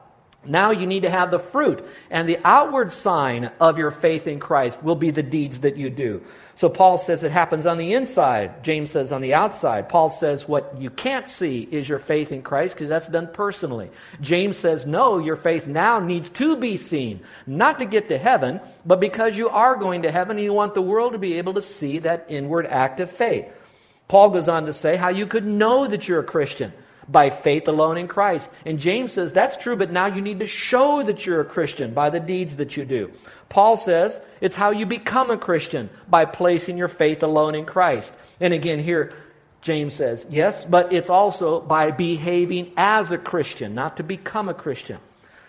now 0.48 0.70
you 0.70 0.86
need 0.86 1.02
to 1.02 1.10
have 1.10 1.30
the 1.30 1.38
fruit. 1.38 1.86
And 2.10 2.28
the 2.28 2.38
outward 2.44 2.90
sign 2.90 3.50
of 3.60 3.78
your 3.78 3.90
faith 3.90 4.26
in 4.26 4.40
Christ 4.40 4.82
will 4.82 4.96
be 4.96 5.10
the 5.10 5.22
deeds 5.22 5.60
that 5.60 5.76
you 5.76 5.90
do. 5.90 6.22
So 6.54 6.68
Paul 6.68 6.98
says 6.98 7.22
it 7.22 7.30
happens 7.30 7.66
on 7.66 7.78
the 7.78 7.94
inside. 7.94 8.64
James 8.64 8.90
says 8.90 9.12
on 9.12 9.20
the 9.20 9.34
outside. 9.34 9.88
Paul 9.88 10.10
says 10.10 10.48
what 10.48 10.80
you 10.80 10.90
can't 10.90 11.28
see 11.28 11.60
is 11.70 11.88
your 11.88 12.00
faith 12.00 12.32
in 12.32 12.42
Christ 12.42 12.74
because 12.74 12.88
that's 12.88 13.06
done 13.06 13.28
personally. 13.32 13.90
James 14.20 14.56
says 14.56 14.84
no, 14.84 15.18
your 15.18 15.36
faith 15.36 15.66
now 15.66 16.00
needs 16.00 16.28
to 16.30 16.56
be 16.56 16.76
seen. 16.76 17.20
Not 17.46 17.78
to 17.78 17.84
get 17.84 18.08
to 18.08 18.18
heaven, 18.18 18.60
but 18.84 18.98
because 18.98 19.36
you 19.36 19.50
are 19.50 19.76
going 19.76 20.02
to 20.02 20.10
heaven 20.10 20.36
and 20.38 20.44
you 20.44 20.52
want 20.52 20.74
the 20.74 20.82
world 20.82 21.12
to 21.12 21.18
be 21.18 21.34
able 21.34 21.54
to 21.54 21.62
see 21.62 22.00
that 22.00 22.26
inward 22.28 22.66
act 22.66 22.98
of 22.98 23.10
faith. 23.10 23.46
Paul 24.08 24.30
goes 24.30 24.48
on 24.48 24.66
to 24.66 24.72
say 24.72 24.96
how 24.96 25.10
you 25.10 25.26
could 25.26 25.46
know 25.46 25.86
that 25.86 26.08
you're 26.08 26.20
a 26.20 26.24
Christian 26.24 26.72
by 27.08 27.30
faith 27.30 27.68
alone 27.68 27.96
in 27.96 28.08
Christ. 28.08 28.50
And 28.66 28.78
James 28.78 29.12
says 29.12 29.32
that's 29.32 29.56
true, 29.56 29.76
but 29.76 29.90
now 29.90 30.06
you 30.06 30.20
need 30.20 30.40
to 30.40 30.46
show 30.46 31.02
that 31.02 31.24
you're 31.24 31.40
a 31.40 31.44
Christian 31.44 31.94
by 31.94 32.10
the 32.10 32.20
deeds 32.20 32.56
that 32.56 32.76
you 32.76 32.84
do. 32.84 33.10
Paul 33.48 33.76
says 33.76 34.20
it's 34.40 34.56
how 34.56 34.70
you 34.70 34.86
become 34.86 35.30
a 35.30 35.38
Christian 35.38 35.90
by 36.08 36.24
placing 36.24 36.76
your 36.76 36.88
faith 36.88 37.22
alone 37.22 37.54
in 37.54 37.64
Christ. 37.64 38.12
And 38.40 38.52
again, 38.52 38.78
here, 38.78 39.12
James 39.62 39.94
says, 39.94 40.24
yes, 40.30 40.64
but 40.64 40.92
it's 40.92 41.10
also 41.10 41.60
by 41.60 41.90
behaving 41.90 42.72
as 42.76 43.10
a 43.10 43.18
Christian, 43.18 43.74
not 43.74 43.96
to 43.96 44.02
become 44.02 44.48
a 44.48 44.54
Christian. 44.54 44.98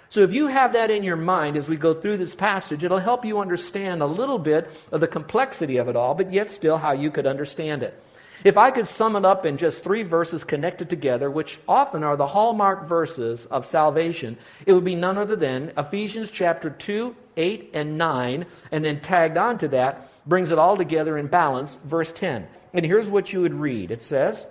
So 0.10 0.22
if 0.22 0.34
you 0.34 0.48
have 0.48 0.74
that 0.74 0.90
in 0.90 1.04
your 1.04 1.16
mind 1.16 1.56
as 1.56 1.70
we 1.70 1.76
go 1.76 1.94
through 1.94 2.18
this 2.18 2.34
passage, 2.34 2.84
it'll 2.84 2.98
help 2.98 3.26
you 3.26 3.40
understand 3.40 4.02
a 4.02 4.08
little 4.08 4.40
bit 4.40 4.72
of 4.92 5.02
the 5.02 5.08
complexity 5.08 5.78
of 5.78 5.88
it 5.88 5.96
all, 5.96 6.16
but 6.16 6.34
yet 6.34 6.50
still 6.50 6.78
how 6.78 6.94
you 6.94 7.12
could 7.12 7.28
understand 7.28 7.84
it. 7.84 8.02
If 8.44 8.58
I 8.58 8.72
could 8.72 8.88
sum 8.88 9.16
it 9.16 9.26
up 9.26 9.46
in 9.46 9.58
just 9.58 9.84
three 9.84 10.04
verses 10.04 10.44
connected 10.44 10.90
together, 10.90 11.30
which 11.30 11.60
often 11.68 12.04
are 12.04 12.16
the 12.16 12.28
hallmark 12.28 12.88
verses 12.88 13.46
of 13.48 13.66
salvation, 13.66 14.38
it 14.66 14.74
would 14.74 14.86
be 14.86 14.96
none 14.96 15.18
other 15.18 15.36
than 15.36 15.74
Ephesians 15.78 16.32
chapter 16.32 16.70
2, 16.70 17.16
8, 17.36 17.72
and 17.74 17.98
9, 17.98 18.46
and 18.72 18.86
then 18.86 19.02
tagged 19.02 19.38
on 19.38 19.58
to 19.58 19.68
that 19.70 20.10
brings 20.26 20.52
it 20.52 20.60
all 20.60 20.78
together 20.78 21.18
in 21.18 21.28
balance, 21.28 21.78
verse 21.84 22.14
10. 22.14 22.48
And 22.74 22.86
here's 22.86 23.10
what 23.10 23.34
you 23.34 23.42
would 23.42 23.54
read 23.54 23.92
it 23.92 24.02
says, 24.02 24.46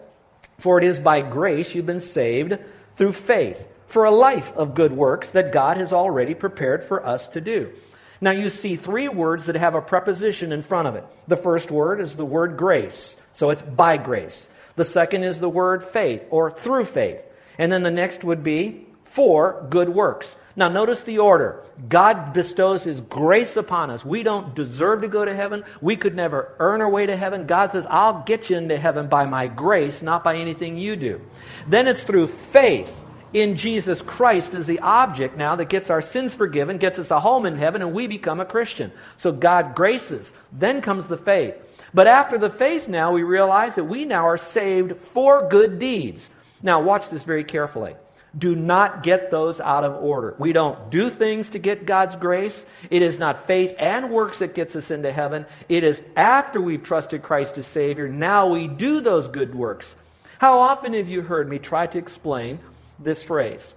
For 0.58 0.78
it 0.78 0.84
is 0.84 0.98
by 0.98 1.22
grace 1.22 1.74
you've 1.74 1.86
been 1.86 2.00
saved 2.00 2.58
through 2.96 3.12
faith, 3.12 3.66
for 3.86 4.04
a 4.04 4.10
life 4.10 4.52
of 4.54 4.74
good 4.74 4.92
works 4.92 5.30
that 5.30 5.52
God 5.52 5.78
has 5.78 5.92
already 5.92 6.34
prepared 6.34 6.84
for 6.84 7.06
us 7.06 7.28
to 7.28 7.40
do. 7.40 7.72
Now 8.20 8.32
you 8.32 8.50
see 8.50 8.76
three 8.76 9.08
words 9.08 9.44
that 9.46 9.54
have 9.54 9.74
a 9.74 9.80
preposition 9.80 10.52
in 10.52 10.62
front 10.62 10.88
of 10.88 10.96
it. 10.96 11.04
The 11.28 11.36
first 11.36 11.70
word 11.70 12.00
is 12.00 12.16
the 12.16 12.24
word 12.24 12.56
grace, 12.56 13.16
so 13.32 13.50
it's 13.50 13.62
by 13.62 13.96
grace. 13.96 14.48
The 14.76 14.84
second 14.84 15.24
is 15.24 15.40
the 15.40 15.48
word 15.48 15.84
faith, 15.84 16.24
or 16.30 16.50
through 16.50 16.86
faith. 16.86 17.22
And 17.58 17.70
then 17.72 17.82
the 17.82 17.90
next 17.90 18.24
would 18.24 18.42
be 18.42 18.86
for 19.04 19.66
good 19.70 19.88
works. 19.88 20.36
Now, 20.54 20.68
notice 20.68 21.02
the 21.02 21.20
order. 21.20 21.62
God 21.88 22.32
bestows 22.32 22.82
His 22.82 23.00
grace 23.00 23.56
upon 23.56 23.90
us. 23.90 24.04
We 24.04 24.24
don't 24.24 24.56
deserve 24.56 25.02
to 25.02 25.08
go 25.08 25.24
to 25.24 25.34
heaven. 25.34 25.62
We 25.80 25.94
could 25.94 26.16
never 26.16 26.52
earn 26.58 26.80
our 26.80 26.90
way 26.90 27.06
to 27.06 27.16
heaven. 27.16 27.46
God 27.46 27.70
says, 27.70 27.86
I'll 27.88 28.24
get 28.24 28.50
you 28.50 28.56
into 28.56 28.76
heaven 28.76 29.06
by 29.06 29.24
my 29.26 29.46
grace, 29.46 30.02
not 30.02 30.24
by 30.24 30.36
anything 30.36 30.76
you 30.76 30.96
do. 30.96 31.20
Then 31.68 31.86
it's 31.86 32.02
through 32.02 32.26
faith 32.26 32.92
in 33.32 33.56
Jesus 33.56 34.02
Christ 34.02 34.54
is 34.54 34.66
the 34.66 34.80
object 34.80 35.36
now 35.36 35.56
that 35.56 35.68
gets 35.68 35.90
our 35.90 36.00
sins 36.00 36.34
forgiven, 36.34 36.78
gets 36.78 36.98
us 36.98 37.10
a 37.10 37.20
home 37.20 37.46
in 37.46 37.56
heaven, 37.56 37.82
and 37.82 37.92
we 37.92 38.06
become 38.06 38.40
a 38.40 38.44
Christian. 38.44 38.92
So 39.16 39.32
God 39.32 39.74
graces. 39.74 40.32
Then 40.52 40.80
comes 40.80 41.06
the 41.06 41.16
faith. 41.16 41.54
But 41.92 42.06
after 42.06 42.38
the 42.38 42.50
faith, 42.50 42.88
now 42.88 43.12
we 43.12 43.22
realize 43.22 43.74
that 43.76 43.84
we 43.84 44.04
now 44.04 44.26
are 44.26 44.38
saved 44.38 44.96
for 44.96 45.48
good 45.48 45.78
deeds. 45.78 46.28
Now, 46.62 46.80
watch 46.82 47.08
this 47.08 47.22
very 47.22 47.44
carefully 47.44 47.94
do 48.36 48.54
not 48.54 49.02
get 49.02 49.30
those 49.30 49.60
out 49.60 49.84
of 49.84 50.02
order. 50.02 50.34
We 50.38 50.52
don't 50.52 50.90
do 50.90 51.08
things 51.08 51.50
to 51.50 51.58
get 51.58 51.86
God's 51.86 52.16
grace. 52.16 52.64
It 52.90 53.02
is 53.02 53.18
not 53.18 53.46
faith 53.46 53.74
and 53.78 54.10
works 54.10 54.40
that 54.40 54.54
gets 54.54 54.76
us 54.76 54.90
into 54.90 55.10
heaven. 55.10 55.46
It 55.68 55.82
is 55.82 56.02
after 56.16 56.60
we've 56.60 56.82
trusted 56.82 57.22
Christ 57.22 57.56
as 57.58 57.66
Savior, 57.66 58.08
now 58.08 58.46
we 58.46 58.68
do 58.68 59.00
those 59.00 59.28
good 59.28 59.54
works. 59.54 59.96
How 60.38 60.60
often 60.60 60.92
have 60.92 61.08
you 61.08 61.22
heard 61.22 61.48
me 61.48 61.58
try 61.58 61.86
to 61.86 61.98
explain 61.98 62.58
this 62.98 63.22
phrase? 63.22 63.72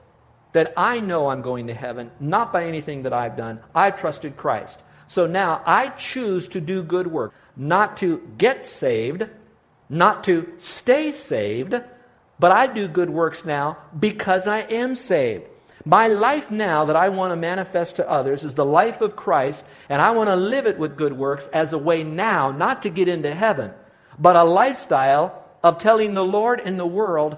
That 0.53 0.73
I 0.75 0.99
know 0.99 1.29
I'm 1.29 1.41
going 1.41 1.67
to 1.67 1.73
heaven, 1.73 2.11
not 2.19 2.51
by 2.51 2.65
anything 2.65 3.03
that 3.03 3.13
I've 3.13 3.37
done. 3.37 3.59
I've 3.73 3.99
trusted 3.99 4.35
Christ. 4.35 4.79
So 5.07 5.27
now 5.27 5.61
I 5.65 5.89
choose 5.89 6.47
to 6.49 6.61
do 6.61 6.83
good 6.83 7.07
work, 7.07 7.33
not 7.55 7.97
to 7.97 8.25
get 8.37 8.65
saved, 8.65 9.27
not 9.89 10.23
to 10.25 10.53
stay 10.57 11.11
saved, 11.11 11.75
but 12.39 12.51
I 12.51 12.67
do 12.67 12.87
good 12.87 13.09
works 13.09 13.45
now 13.45 13.77
because 13.97 14.47
I 14.47 14.59
am 14.59 14.95
saved. 14.95 15.45
My 15.85 16.07
life 16.07 16.51
now 16.51 16.85
that 16.85 16.95
I 16.95 17.09
want 17.09 17.31
to 17.31 17.35
manifest 17.35 17.95
to 17.95 18.09
others 18.09 18.43
is 18.43 18.55
the 18.55 18.65
life 18.65 19.01
of 19.01 19.15
Christ, 19.15 19.65
and 19.89 20.01
I 20.01 20.11
want 20.11 20.29
to 20.29 20.35
live 20.35 20.67
it 20.67 20.77
with 20.77 20.97
good 20.97 21.13
works 21.13 21.47
as 21.53 21.73
a 21.73 21.77
way 21.77 22.03
now, 22.03 22.51
not 22.51 22.83
to 22.83 22.89
get 22.89 23.07
into 23.07 23.33
heaven, 23.33 23.71
but 24.19 24.35
a 24.35 24.43
lifestyle 24.43 25.43
of 25.63 25.79
telling 25.79 26.13
the 26.13 26.25
Lord 26.25 26.61
and 26.63 26.79
the 26.79 26.85
world, 26.85 27.37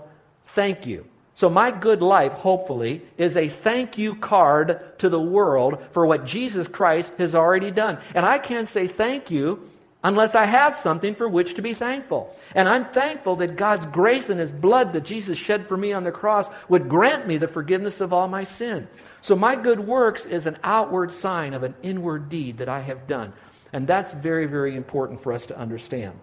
thank 0.55 0.85
you. 0.85 1.05
So, 1.35 1.49
my 1.49 1.71
good 1.71 2.01
life, 2.01 2.33
hopefully, 2.33 3.01
is 3.17 3.37
a 3.37 3.49
thank 3.49 3.97
you 3.97 4.15
card 4.15 4.99
to 4.99 5.09
the 5.09 5.19
world 5.19 5.83
for 5.91 6.05
what 6.05 6.25
Jesus 6.25 6.67
Christ 6.67 7.11
has 7.17 7.33
already 7.33 7.71
done. 7.71 7.97
And 8.13 8.25
I 8.25 8.37
can't 8.37 8.67
say 8.67 8.87
thank 8.87 9.31
you 9.31 9.67
unless 10.03 10.35
I 10.35 10.45
have 10.45 10.75
something 10.75 11.15
for 11.15 11.27
which 11.27 11.55
to 11.55 11.61
be 11.61 11.73
thankful. 11.73 12.37
And 12.53 12.69
I'm 12.69 12.85
thankful 12.85 13.37
that 13.37 13.55
God's 13.55 13.85
grace 13.87 14.29
and 14.29 14.39
His 14.39 14.51
blood 14.51 14.93
that 14.93 15.05
Jesus 15.05 15.37
shed 15.37 15.65
for 15.65 15.77
me 15.77 15.91
on 15.91 16.03
the 16.03 16.11
cross 16.11 16.49
would 16.69 16.87
grant 16.87 17.25
me 17.25 17.37
the 17.37 17.47
forgiveness 17.47 17.99
of 17.99 18.13
all 18.13 18.27
my 18.27 18.43
sin. 18.43 18.87
So 19.21 19.35
my 19.35 19.55
good 19.55 19.79
works 19.79 20.25
is 20.25 20.45
an 20.45 20.57
outward 20.63 21.11
sign 21.11 21.53
of 21.53 21.63
an 21.63 21.73
inward 21.81 22.29
deed 22.29 22.59
that 22.59 22.69
I 22.69 22.81
have 22.81 23.07
done. 23.07 23.33
And 23.71 23.87
that's 23.87 24.11
very, 24.11 24.45
very 24.45 24.75
important 24.75 25.19
for 25.21 25.33
us 25.33 25.47
to 25.47 25.57
understand. 25.57 26.19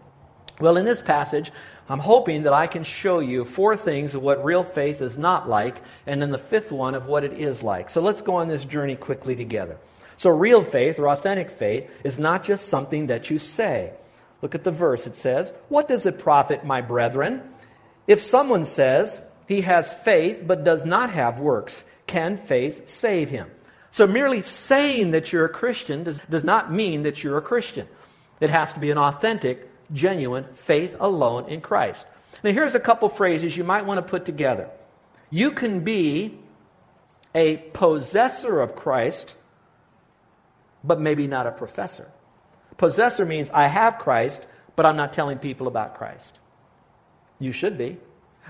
Well, 0.60 0.76
in 0.76 0.84
this 0.84 1.02
passage, 1.02 1.50
I'm 1.88 1.98
hoping 1.98 2.44
that 2.44 2.52
I 2.52 2.66
can 2.66 2.84
show 2.84 3.18
you 3.18 3.44
four 3.44 3.76
things 3.76 4.14
of 4.14 4.22
what 4.22 4.44
real 4.44 4.62
faith 4.62 5.00
is 5.00 5.16
not 5.16 5.48
like, 5.48 5.82
and 6.06 6.20
then 6.20 6.30
the 6.30 6.38
fifth 6.38 6.70
one 6.70 6.94
of 6.94 7.06
what 7.06 7.24
it 7.24 7.32
is 7.32 7.62
like. 7.62 7.90
So 7.90 8.00
let's 8.00 8.20
go 8.20 8.36
on 8.36 8.48
this 8.48 8.64
journey 8.64 8.94
quickly 8.94 9.34
together. 9.34 9.78
So, 10.20 10.28
real 10.28 10.62
faith 10.62 10.98
or 10.98 11.08
authentic 11.08 11.50
faith 11.50 11.90
is 12.04 12.18
not 12.18 12.44
just 12.44 12.68
something 12.68 13.06
that 13.06 13.30
you 13.30 13.38
say. 13.38 13.94
Look 14.42 14.54
at 14.54 14.64
the 14.64 14.70
verse. 14.70 15.06
It 15.06 15.16
says, 15.16 15.50
What 15.70 15.88
does 15.88 16.04
it 16.04 16.18
profit, 16.18 16.62
my 16.62 16.82
brethren? 16.82 17.40
If 18.06 18.20
someone 18.20 18.66
says 18.66 19.18
he 19.48 19.62
has 19.62 19.90
faith 19.90 20.44
but 20.46 20.62
does 20.62 20.84
not 20.84 21.08
have 21.08 21.40
works, 21.40 21.82
can 22.06 22.36
faith 22.36 22.90
save 22.90 23.30
him? 23.30 23.50
So, 23.92 24.06
merely 24.06 24.42
saying 24.42 25.12
that 25.12 25.32
you're 25.32 25.46
a 25.46 25.48
Christian 25.48 26.04
does, 26.04 26.20
does 26.28 26.44
not 26.44 26.70
mean 26.70 27.04
that 27.04 27.24
you're 27.24 27.38
a 27.38 27.42
Christian. 27.42 27.88
It 28.40 28.50
has 28.50 28.74
to 28.74 28.78
be 28.78 28.90
an 28.90 28.98
authentic, 28.98 29.69
genuine 29.92 30.44
faith 30.54 30.96
alone 31.00 31.48
in 31.48 31.60
Christ. 31.60 32.06
Now, 32.42 32.52
here's 32.52 32.74
a 32.74 32.80
couple 32.80 33.08
phrases 33.08 33.56
you 33.56 33.64
might 33.64 33.86
want 33.86 33.98
to 33.98 34.08
put 34.08 34.24
together. 34.24 34.70
You 35.30 35.52
can 35.52 35.80
be 35.80 36.38
a 37.34 37.56
possessor 37.56 38.60
of 38.60 38.74
Christ 38.74 39.34
but 40.82 41.00
maybe 41.00 41.26
not 41.26 41.46
a 41.46 41.52
professor. 41.52 42.10
Possessor 42.76 43.24
means 43.24 43.50
I 43.52 43.66
have 43.66 43.98
Christ, 43.98 44.46
but 44.76 44.86
I'm 44.86 44.96
not 44.96 45.12
telling 45.12 45.38
people 45.38 45.66
about 45.66 45.96
Christ. 45.96 46.38
You 47.38 47.52
should 47.52 47.76
be. 47.76 47.98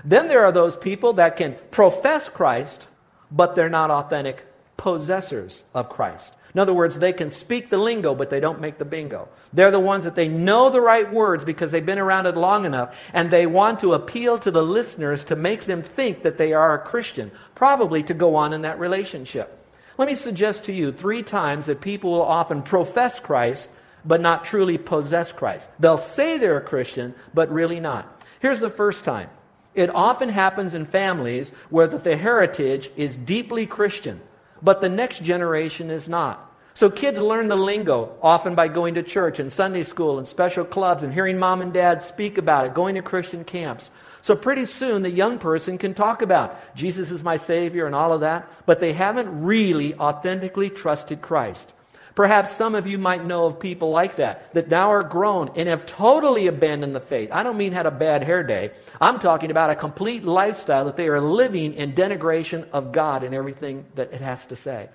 Then 0.03 0.27
there 0.27 0.45
are 0.45 0.51
those 0.51 0.75
people 0.75 1.13
that 1.13 1.37
can 1.37 1.57
profess 1.69 2.29
Christ, 2.29 2.87
but 3.29 3.55
they're 3.55 3.69
not 3.69 3.91
authentic 3.91 4.45
possessors 4.77 5.63
of 5.73 5.89
Christ. 5.89 6.33
In 6.53 6.59
other 6.59 6.73
words, 6.73 6.99
they 6.99 7.13
can 7.13 7.31
speak 7.31 7.69
the 7.69 7.77
lingo, 7.77 8.13
but 8.13 8.29
they 8.29 8.39
don't 8.39 8.59
make 8.59 8.77
the 8.77 8.85
bingo. 8.85 9.29
They're 9.53 9.71
the 9.71 9.79
ones 9.79 10.03
that 10.03 10.15
they 10.15 10.27
know 10.27 10.69
the 10.69 10.81
right 10.81 11.11
words 11.11 11.45
because 11.45 11.71
they've 11.71 11.85
been 11.85 11.99
around 11.99 12.25
it 12.25 12.35
long 12.35 12.65
enough, 12.65 12.93
and 13.13 13.31
they 13.31 13.45
want 13.45 13.79
to 13.81 13.93
appeal 13.93 14.37
to 14.39 14.51
the 14.51 14.63
listeners 14.63 15.23
to 15.25 15.35
make 15.35 15.65
them 15.65 15.81
think 15.81 16.23
that 16.23 16.37
they 16.37 16.53
are 16.53 16.73
a 16.73 16.79
Christian, 16.79 17.31
probably 17.55 18.03
to 18.03 18.13
go 18.13 18.35
on 18.35 18.53
in 18.53 18.63
that 18.63 18.79
relationship. 18.79 19.57
Let 19.97 20.07
me 20.07 20.15
suggest 20.15 20.65
to 20.65 20.73
you 20.73 20.91
three 20.91 21.23
times 21.23 21.67
that 21.67 21.81
people 21.81 22.11
will 22.11 22.21
often 22.21 22.63
profess 22.63 23.19
Christ, 23.19 23.69
but 24.03 24.19
not 24.19 24.43
truly 24.43 24.77
possess 24.77 25.31
Christ. 25.31 25.69
They'll 25.79 25.97
say 25.97 26.37
they're 26.37 26.57
a 26.57 26.61
Christian, 26.61 27.13
but 27.33 27.51
really 27.51 27.79
not. 27.79 28.25
Here's 28.39 28.59
the 28.59 28.69
first 28.69 29.03
time. 29.03 29.29
It 29.73 29.93
often 29.93 30.29
happens 30.29 30.73
in 30.73 30.85
families 30.85 31.49
where 31.69 31.87
the 31.87 32.17
heritage 32.17 32.91
is 32.97 33.15
deeply 33.15 33.65
Christian, 33.65 34.19
but 34.61 34.81
the 34.81 34.89
next 34.89 35.23
generation 35.23 35.89
is 35.89 36.07
not. 36.07 36.47
So 36.73 36.89
kids 36.89 37.19
learn 37.19 37.47
the 37.47 37.55
lingo 37.55 38.15
often 38.21 38.55
by 38.55 38.67
going 38.67 38.95
to 38.95 39.03
church 39.03 39.39
and 39.39 39.51
Sunday 39.51 39.83
school 39.83 40.17
and 40.17 40.27
special 40.27 40.63
clubs 40.63 41.03
and 41.03 41.13
hearing 41.13 41.37
mom 41.37 41.61
and 41.61 41.73
dad 41.73 42.01
speak 42.01 42.37
about 42.37 42.65
it, 42.65 42.73
going 42.73 42.95
to 42.95 43.01
Christian 43.01 43.43
camps. 43.43 43.91
So 44.21 44.35
pretty 44.35 44.65
soon 44.65 45.01
the 45.01 45.11
young 45.11 45.37
person 45.37 45.77
can 45.77 45.93
talk 45.93 46.21
about 46.21 46.57
Jesus 46.75 47.11
is 47.11 47.23
my 47.23 47.37
Savior 47.37 47.85
and 47.85 47.95
all 47.95 48.13
of 48.13 48.21
that, 48.21 48.49
but 48.65 48.79
they 48.79 48.93
haven't 48.93 49.43
really 49.43 49.95
authentically 49.95 50.69
trusted 50.69 51.21
Christ. 51.21 51.73
Perhaps 52.13 52.53
some 52.53 52.75
of 52.75 52.87
you 52.87 52.97
might 52.97 53.25
know 53.25 53.45
of 53.45 53.59
people 53.59 53.91
like 53.91 54.17
that, 54.17 54.53
that 54.53 54.67
now 54.67 54.91
are 54.91 55.03
grown 55.03 55.51
and 55.55 55.69
have 55.69 55.85
totally 55.85 56.47
abandoned 56.47 56.93
the 56.93 56.99
faith. 56.99 57.29
I 57.31 57.43
don't 57.43 57.57
mean 57.57 57.71
had 57.71 57.85
a 57.85 57.91
bad 57.91 58.23
hair 58.23 58.43
day. 58.43 58.71
I'm 58.99 59.19
talking 59.19 59.49
about 59.49 59.69
a 59.69 59.75
complete 59.75 60.25
lifestyle 60.25 60.85
that 60.85 60.97
they 60.97 61.07
are 61.07 61.21
living 61.21 61.73
in 61.73 61.93
denigration 61.93 62.69
of 62.71 62.91
God 62.91 63.23
and 63.23 63.33
everything 63.33 63.85
that 63.95 64.11
it 64.13 64.21
has 64.21 64.45
to 64.47 64.55
say. 64.57 64.89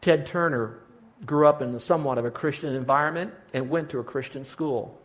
Ted 0.00 0.26
Turner 0.26 0.78
grew 1.26 1.46
up 1.46 1.62
in 1.62 1.78
somewhat 1.80 2.18
of 2.18 2.24
a 2.24 2.30
Christian 2.30 2.74
environment 2.74 3.32
and 3.52 3.70
went 3.70 3.90
to 3.90 3.98
a 3.98 4.04
Christian 4.04 4.44
school. 4.44 4.98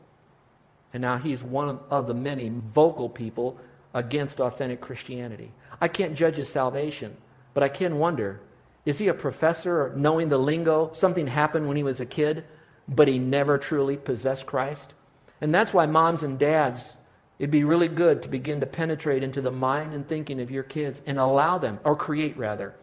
And 0.94 1.02
now 1.02 1.18
he's 1.18 1.44
one 1.44 1.80
of 1.90 2.08
the 2.08 2.14
many 2.14 2.50
vocal 2.50 3.10
people 3.10 3.60
against 3.94 4.40
authentic 4.40 4.80
Christianity. 4.80 5.52
I 5.82 5.88
can't 5.88 6.16
judge 6.16 6.36
his 6.36 6.50
salvation, 6.50 7.16
but 7.54 7.64
I 7.64 7.70
can 7.70 8.00
wonder 8.00 8.42
is 8.88 9.00
he 9.00 9.10
a 9.10 9.14
professor 9.14 9.92
knowing 9.98 10.30
the 10.30 10.38
lingo? 10.38 10.92
Something 10.94 11.28
happened 11.28 11.68
when 11.68 11.76
he 11.76 11.84
was 11.84 12.00
a 12.00 12.06
kid, 12.06 12.46
but 12.88 13.10
he 13.10 13.20
never 13.20 13.58
truly 13.58 13.98
possessed 13.98 14.46
Christ? 14.46 14.94
And 15.42 15.54
that's 15.54 15.74
why 15.74 15.88
moms 15.88 16.24
and 16.24 16.40
dads, 16.40 16.94
it'd 17.38 17.52
be 17.52 17.66
really 17.66 17.90
good 17.90 18.22
to 18.22 18.30
begin 18.30 18.62
to 18.62 18.66
penetrate 18.66 19.24
into 19.24 19.42
the 19.42 19.52
mind 19.52 19.94
and 19.94 20.08
thinking 20.08 20.40
of 20.40 20.50
your 20.50 20.64
kids 20.64 21.02
and 21.06 21.20
allow 21.20 21.58
them, 21.58 21.82
or 21.84 21.98
create 21.98 22.38
rather, 22.38 22.76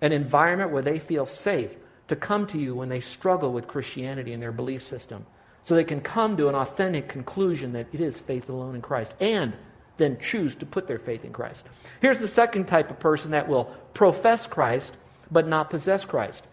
an 0.00 0.12
environment 0.12 0.70
where 0.70 0.80
they 0.80 0.98
feel 0.98 1.26
safe 1.26 1.76
to 2.08 2.16
come 2.16 2.46
to 2.46 2.58
you 2.58 2.74
when 2.74 2.88
they 2.88 3.00
struggle 3.00 3.52
with 3.52 3.68
Christianity 3.68 4.32
and 4.32 4.42
their 4.42 4.52
belief 4.52 4.82
system. 4.82 5.26
So 5.64 5.74
they 5.74 5.84
can 5.84 6.00
come 6.00 6.38
to 6.38 6.48
an 6.48 6.54
authentic 6.54 7.06
conclusion 7.10 7.74
that 7.74 7.88
it 7.92 8.00
is 8.00 8.18
faith 8.18 8.48
alone 8.48 8.76
in 8.76 8.80
Christ 8.80 9.12
and 9.20 9.54
then 9.98 10.18
choose 10.20 10.54
to 10.54 10.64
put 10.64 10.86
their 10.86 10.98
faith 10.98 11.22
in 11.22 11.34
Christ. 11.34 11.66
Here's 12.00 12.18
the 12.18 12.28
second 12.28 12.64
type 12.64 12.90
of 12.90 12.98
person 12.98 13.32
that 13.32 13.46
will 13.46 13.64
profess 13.92 14.46
Christ 14.46 14.96
but 15.30 15.46
not 15.46 15.70
possess 15.70 16.04
Christ. 16.04 16.44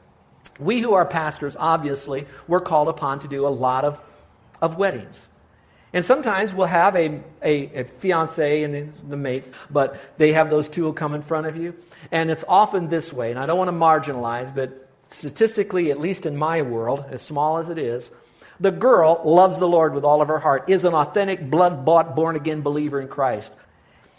We 0.59 0.79
who 0.79 0.93
are 0.93 1.05
pastors, 1.05 1.55
obviously, 1.59 2.25
we're 2.47 2.61
called 2.61 2.87
upon 2.87 3.19
to 3.19 3.27
do 3.27 3.47
a 3.47 3.49
lot 3.49 3.85
of, 3.85 3.99
of 4.61 4.77
weddings. 4.77 5.27
And 5.93 6.03
sometimes 6.03 6.53
we'll 6.53 6.67
have 6.67 6.95
a, 6.95 7.21
a, 7.41 7.81
a 7.81 7.83
fiance 7.99 8.63
and 8.63 8.93
the 9.09 9.17
mate, 9.17 9.45
but 9.69 9.99
they 10.17 10.33
have 10.33 10.49
those 10.49 10.67
two 10.67 10.91
come 10.93 11.13
in 11.15 11.21
front 11.21 11.47
of 11.47 11.55
you. 11.57 11.75
And 12.11 12.29
it's 12.29 12.43
often 12.47 12.89
this 12.89 13.13
way, 13.13 13.31
and 13.31 13.39
I 13.39 13.45
don't 13.45 13.57
want 13.57 13.69
to 13.69 13.73
marginalize, 13.73 14.53
but 14.53 14.89
statistically, 15.11 15.91
at 15.91 15.99
least 15.99 16.25
in 16.25 16.35
my 16.35 16.61
world, 16.61 17.05
as 17.09 17.21
small 17.21 17.59
as 17.59 17.69
it 17.69 17.77
is, 17.77 18.09
The 18.59 18.71
girl 18.71 19.21
loves 19.23 19.59
the 19.59 19.67
Lord 19.67 19.93
with 19.93 20.03
all 20.03 20.21
of 20.21 20.27
her 20.29 20.39
heart, 20.39 20.69
is 20.69 20.83
an 20.83 20.93
authentic, 20.93 21.49
blood 21.49 21.85
bought, 21.85 22.15
born 22.15 22.35
again 22.35 22.61
believer 22.61 22.99
in 22.99 23.07
Christ. 23.07 23.51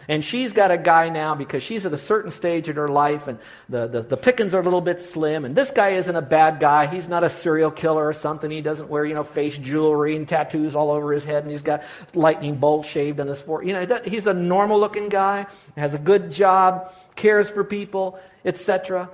And 0.08 0.24
she's 0.24 0.54
got 0.54 0.70
a 0.70 0.78
guy 0.78 1.10
now 1.10 1.34
because 1.34 1.62
she's 1.62 1.84
at 1.84 1.92
a 1.92 1.98
certain 1.98 2.30
stage 2.30 2.70
in 2.70 2.76
her 2.76 2.88
life 2.88 3.28
and 3.28 3.38
the, 3.68 3.86
the, 3.86 4.02
the, 4.02 4.16
pickings 4.16 4.54
are 4.54 4.60
a 4.60 4.64
little 4.64 4.80
bit 4.80 5.02
slim. 5.02 5.44
And 5.44 5.54
this 5.54 5.70
guy 5.70 5.90
isn't 5.90 6.16
a 6.16 6.22
bad 6.22 6.60
guy. 6.60 6.86
He's 6.86 7.08
not 7.08 7.24
a 7.24 7.28
serial 7.28 7.70
killer 7.70 8.08
or 8.08 8.14
something. 8.14 8.50
He 8.50 8.62
doesn't 8.62 8.88
wear, 8.88 9.04
you 9.04 9.12
know, 9.12 9.22
face 9.22 9.58
jewelry 9.58 10.16
and 10.16 10.26
tattoos 10.26 10.74
all 10.74 10.90
over 10.90 11.12
his 11.12 11.24
head 11.24 11.42
and 11.42 11.52
he's 11.52 11.60
got 11.60 11.82
lightning 12.14 12.56
bolts 12.56 12.88
shaved 12.88 13.20
on 13.20 13.26
his 13.26 13.38
forehead. 13.38 13.68
You 13.68 13.86
know, 13.86 14.00
he's 14.02 14.26
a 14.26 14.32
normal 14.32 14.80
looking 14.80 15.10
guy, 15.10 15.46
has 15.76 15.92
a 15.92 15.98
good 15.98 16.32
job, 16.32 16.90
cares 17.14 17.50
for 17.50 17.62
people, 17.62 18.18
etc. 18.46 19.10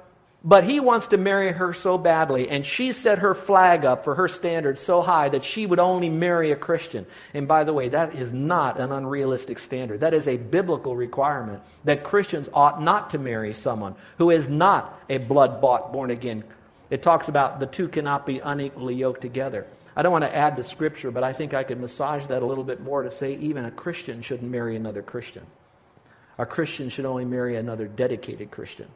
But 0.47 0.65
he 0.65 0.79
wants 0.79 1.07
to 1.07 1.17
marry 1.17 1.53
her 1.53 1.73
so 1.73 1.97
badly, 1.97 2.51
and 2.51 2.67
she 2.67 2.93
set 2.93 3.21
her 3.21 3.33
flag 3.33 3.87
up 3.87 4.05
for 4.05 4.15
her 4.17 4.29
standards 4.29 4.83
so 4.83 5.01
high 5.01 5.31
that 5.31 5.43
she 5.43 5.65
would 5.65 5.79
only 5.79 6.11
marry 6.11 6.53
a 6.53 6.57
Christian. 6.57 7.07
And 7.33 7.49
by 7.49 7.65
the 7.65 7.73
way, 7.73 7.89
that 7.89 8.15
is 8.15 8.31
not 8.31 8.79
an 8.79 8.93
unrealistic 8.93 9.59
standard. 9.59 10.01
That 10.01 10.13
is 10.13 10.29
a 10.29 10.37
biblical 10.37 10.95
requirement 10.95 11.63
that 11.85 12.05
Christians 12.05 12.51
ought 12.53 12.83
not 12.83 13.11
to 13.11 13.19
marry 13.19 13.55
someone 13.55 13.95
who 14.19 14.31
is 14.31 14.47
not 14.47 15.01
a 15.09 15.17
blood 15.17 15.63
bought, 15.63 15.95
born 15.95 16.11
again. 16.11 16.45
It 16.91 17.03
talks 17.03 17.29
about 17.29 17.59
the 17.59 17.67
two 17.67 17.89
cannot 17.89 18.27
be 18.27 18.41
unequally 18.41 18.97
yoked 18.97 19.23
together. 19.23 19.67
I 19.97 20.03
don't 20.03 20.13
want 20.13 20.25
to 20.25 20.37
add 20.37 20.57
to 20.57 20.63
Scripture, 20.63 21.11
but 21.11 21.25
I 21.25 21.33
think 21.33 21.55
I 21.55 21.65
could 21.65 21.81
massage 21.81 22.27
that 22.27 22.43
a 22.43 22.47
little 22.47 22.65
bit 22.65 22.83
more 22.83 23.03
to 23.03 23.11
say 23.11 23.35
even 23.37 23.65
a 23.65 23.71
Christian 23.71 24.21
shouldn't 24.21 24.51
marry 24.51 24.77
another 24.77 25.01
Christian. 25.01 25.47
A 26.37 26.45
Christian 26.45 26.91
should 26.91 27.07
only 27.07 27.25
marry 27.25 27.57
another 27.57 27.87
dedicated 27.87 28.51
Christian. 28.51 28.89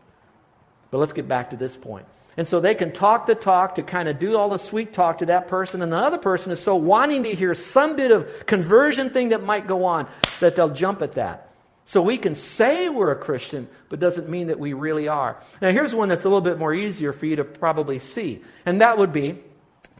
But 0.90 0.99
let's 0.99 1.12
get 1.12 1.28
back 1.28 1.50
to 1.50 1.57
this 1.57 1.76
point. 1.76 2.07
And 2.37 2.47
so 2.47 2.61
they 2.61 2.76
can 2.76 2.92
talk 2.92 3.26
the 3.26 3.35
talk 3.35 3.75
to 3.75 3.83
kind 3.83 4.09
of 4.09 4.21
do 4.21 4.37
all 4.37 4.49
the 4.49 4.59
sweet 4.59 4.92
talk 4.92 5.18
to 5.18 5.26
that 5.26 5.49
person, 5.49 5.83
and 5.83 5.92
the 5.92 5.97
other 5.97 6.18
person 6.18 6.52
is 6.52 6.61
so 6.61 6.76
wanting 6.76 7.25
to 7.25 7.35
hear 7.35 7.52
some 7.52 7.97
bit 7.97 8.12
of 8.12 8.47
conversion 8.47 9.11
thing 9.11 9.30
that 9.30 9.42
might 9.42 9.66
go 9.66 9.85
on 9.85 10.07
that 10.38 10.54
they'll 10.54 10.68
jump 10.68 11.02
at 11.02 11.14
that. 11.14 11.50
So 11.85 12.00
we 12.00 12.16
can 12.16 12.37
say 12.37 12.88
we're 12.88 13.11
a 13.11 13.16
Christian, 13.16 13.66
but 13.88 13.99
doesn't 13.99 14.28
mean 14.28 14.49
that 14.49 14.59
we 14.61 14.73
really 14.73 15.09
are. 15.09 15.42
Now, 15.61 15.73
here's 15.73 15.95
one 15.95 16.11
that's 16.11 16.25
a 16.25 16.28
little 16.28 16.40
bit 16.40 16.59
more 16.59 16.73
easier 16.73 17.12
for 17.12 17.26
you 17.26 17.37
to 17.37 17.45
probably 17.45 17.99
see, 17.99 18.40
and 18.64 18.83
that 18.83 18.99
would 18.99 19.12
be 19.12 19.40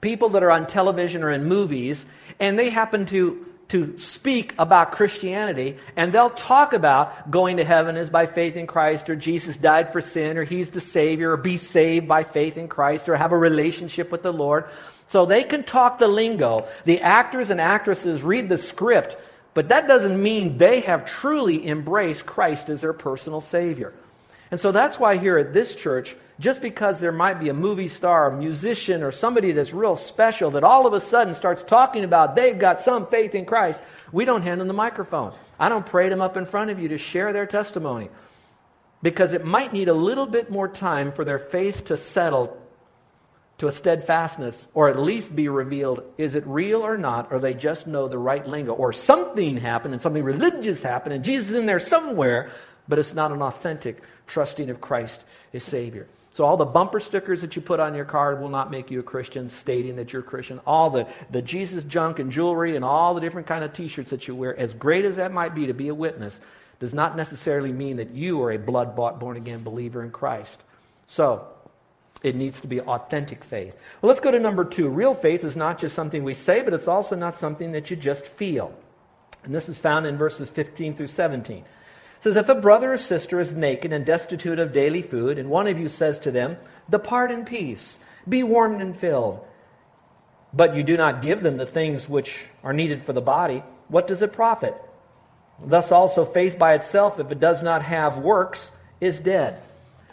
people 0.01 0.29
that 0.29 0.45
are 0.45 0.51
on 0.53 0.69
television 0.69 1.25
or 1.25 1.31
in 1.31 1.45
movies, 1.47 2.05
and 2.39 2.57
they 2.57 2.71
happen 2.71 3.07
to 3.07 3.48
to 3.69 3.99
speak 3.99 4.55
about 4.59 4.93
Christianity, 4.93 5.77
and 5.95 6.13
they'll 6.13 6.31
talk 6.31 6.73
about 6.73 7.31
going 7.31 7.59
to 7.59 7.65
heaven 7.65 7.97
is 7.97 8.09
by 8.09 8.27
faith 8.27 8.57
in 8.57 8.67
Christ, 8.67 9.11
or 9.11 9.17
Jesus 9.17 9.57
died 9.57 9.93
for 9.93 10.01
sin, 10.01 10.39
or 10.39 10.45
He's 10.45 10.71
the 10.71 10.81
Savior, 10.81 11.33
or 11.33 11.37
be 11.37 11.59
saved 11.59 12.09
by 12.09 12.25
faith 12.25 12.57
in 12.57 12.69
Christ, 12.69 13.09
or 13.09 13.17
have 13.17 13.33
a 13.33 13.39
relationship 13.39 14.11
with 14.11 14.23
the 14.23 14.33
Lord. 14.33 14.69
So 15.09 15.27
they 15.27 15.45
can 15.45 15.65
talk 15.65 15.99
the 15.99 16.09
lingo. 16.09 16.67
The 16.85 17.01
actors 17.01 17.51
and 17.51 17.61
actresses 17.61 18.23
read 18.23 18.49
the 18.49 18.59
script, 18.59 19.17
but 19.53 19.69
that 19.69 19.87
doesn't 19.87 20.23
mean 20.23 20.59
they 20.59 20.81
have 20.81 21.05
truly 21.05 21.67
embraced 21.69 22.25
Christ 22.25 22.71
as 22.71 22.81
their 22.81 22.93
personal 22.93 23.41
Savior. 23.41 23.93
And 24.51 24.59
so 24.59 24.73
that's 24.73 24.99
why 24.99 25.17
here 25.19 25.39
at 25.39 25.53
this 25.53 25.75
church, 25.75 26.17
just 26.41 26.63
because 26.63 27.01
there 27.01 27.13
might 27.13 27.41
be 27.41 27.49
a 27.49 27.55
movie 27.55 27.89
star, 27.89 28.31
a 28.31 28.37
musician, 28.37 29.03
or 29.03 29.13
somebody 29.13 29.53
that's 29.53 29.73
real 29.73 29.97
special 29.97 30.53
that 30.53 30.65
all 30.65 30.87
of 30.87 30.95
a 30.95 31.01
sudden 31.01 31.35
starts 31.35 31.63
talking 31.63 32.05
about 32.05 32.37
they've 32.37 32.59
got 32.59 32.81
some 32.81 33.07
faith 33.07 33.35
in 33.35 33.45
Christ, 33.45 33.81
we 34.13 34.25
don't 34.25 34.43
hand 34.43 34.61
them 34.61 34.69
the 34.69 34.75
microphone. 34.75 35.35
I 35.59 35.69
don't 35.69 35.85
pray 35.85 36.09
them 36.09 36.21
up 36.23 36.37
in 36.37 36.47
front 36.47 36.71
of 36.71 36.79
you 36.79 36.89
to 36.89 36.99
share 36.99 37.33
their 37.33 37.47
testimony 37.47 38.09
because 39.03 39.33
it 39.33 39.45
might 39.45 39.73
need 39.73 39.89
a 39.89 39.95
little 39.95 40.27
bit 40.27 40.51
more 40.51 40.69
time 40.69 41.13
for 41.13 41.25
their 41.25 41.39
faith 41.39 41.87
to 41.87 41.97
settle 41.97 42.57
to 43.59 43.67
a 43.67 43.73
steadfastness 43.73 44.69
or 44.73 44.89
at 44.89 44.99
least 44.99 45.35
be 45.35 45.49
revealed 45.49 46.03
is 46.17 46.37
it 46.37 46.47
real 46.47 46.87
or 46.87 46.97
not 46.97 47.33
or 47.33 47.41
they 47.41 47.55
just 47.55 47.89
know 47.89 48.07
the 48.07 48.19
right 48.19 48.47
lingo 48.47 48.73
or 48.73 48.93
something 48.93 49.57
happened 49.57 49.93
and 49.93 50.01
something 50.01 50.23
religious 50.23 50.81
happened 50.81 51.13
and 51.13 51.25
jesus 51.25 51.51
is 51.51 51.57
in 51.57 51.67
there 51.67 51.81
somewhere 51.81 52.51
but 52.89 52.99
it's 52.99 53.15
not 53.15 53.33
an 53.33 53.43
authentic 53.43 54.03
trusting 54.27 54.71
of 54.71 54.81
christ 54.81 55.23
as 55.53 55.63
savior 55.63 56.07
so 56.39 56.45
all 56.45 56.57
the 56.57 56.65
bumper 56.65 57.01
stickers 57.01 57.41
that 57.41 57.57
you 57.57 57.63
put 57.63 57.81
on 57.81 57.97
your 57.97 58.05
card 58.05 58.41
will 58.41 58.49
not 58.49 58.71
make 58.71 58.93
you 58.93 59.01
a 59.01 59.03
Christian, 59.03 59.51
stating 59.51 59.97
that 59.97 60.13
you're 60.13 60.23
a 60.23 60.25
Christian. 60.25 60.61
All 60.65 60.89
the, 60.89 61.09
the 61.33 61.43
Jesus 61.43 61.83
junk 61.83 62.21
and 62.21 62.31
jewelry 62.31 62.77
and 62.77 62.85
all 62.85 63.15
the 63.15 63.21
different 63.21 63.49
kind 63.49 63.65
of 63.65 63.73
t-shirts 63.73 64.11
that 64.11 64.29
you 64.29 64.37
wear, 64.37 64.57
as 64.57 64.73
great 64.73 65.05
as 65.05 65.17
that 65.17 65.33
might 65.33 65.53
be 65.53 65.67
to 65.67 65.75
be 65.75 65.89
a 65.89 65.95
witness, 65.97 66.39
does 66.79 66.95
not 66.95 67.17
necessarily 67.17 67.73
mean 67.73 67.97
that 67.97 68.11
you 68.11 68.41
are 68.41 68.53
a 68.53 68.57
blood-bought, 68.57 69.19
born-again 69.19 69.65
believer 69.65 70.05
in 70.05 70.13
Christ. 70.13 70.63
So, 71.07 71.45
it 72.23 72.37
needs 72.37 72.61
to 72.61 72.69
be 72.69 72.81
authentic 72.83 73.43
faith. 73.43 73.75
Well, 74.01 74.09
let's 74.09 74.21
go 74.21 74.31
to 74.31 74.39
number 74.39 74.65
two. 74.65 74.89
Real 74.89 75.15
faith 75.15 75.43
is 75.43 75.57
not 75.57 75.79
just 75.79 75.97
something 75.97 76.23
we 76.23 76.35
say, 76.35 76.63
but 76.63 76.73
it's 76.73 76.87
also 76.87 77.17
not 77.17 77.35
something 77.35 77.73
that 77.73 77.91
you 77.91 77.97
just 77.97 78.25
feel. 78.25 78.73
And 79.43 79.53
this 79.53 79.69
is 79.69 79.77
found 79.77 80.07
in 80.07 80.17
verses 80.17 80.49
15 80.49 80.95
through 80.95 81.09
17 81.09 81.65
says, 82.21 82.37
If 82.37 82.49
a 82.49 82.55
brother 82.55 82.93
or 82.93 82.99
sister 82.99 83.41
is 83.41 83.55
naked 83.55 83.93
and 83.93 84.05
destitute 84.05 84.59
of 84.59 84.73
daily 84.73 85.03
food, 85.03 85.39
and 85.39 85.51
one 85.51 85.67
of 85.67 85.79
you 85.79 85.89
says 85.89 86.19
to 86.21 86.31
them, 86.31 86.57
Depart 86.91 87.31
in 87.31 87.45
peace, 87.45 87.99
be 88.29 88.43
warmed 88.43 88.81
and 88.81 88.97
filled, 88.97 89.45
but 90.53 90.75
you 90.75 90.83
do 90.83 90.97
not 90.97 91.23
give 91.23 91.43
them 91.43 91.57
the 91.57 91.67
things 91.67 92.09
which 92.09 92.47
are 92.63 92.73
needed 92.73 93.03
for 93.03 93.13
the 93.13 93.21
body, 93.21 93.63
what 93.89 94.07
does 94.07 94.23
it 94.23 94.33
profit? 94.33 94.75
Thus 95.65 95.91
also, 95.91 96.25
faith 96.25 96.59
by 96.59 96.75
itself, 96.75 97.19
if 97.19 97.31
it 97.31 97.41
does 97.41 97.63
not 97.63 97.83
have 97.83 98.19
works, 98.19 98.71
is 99.01 99.19
dead. 99.19 99.61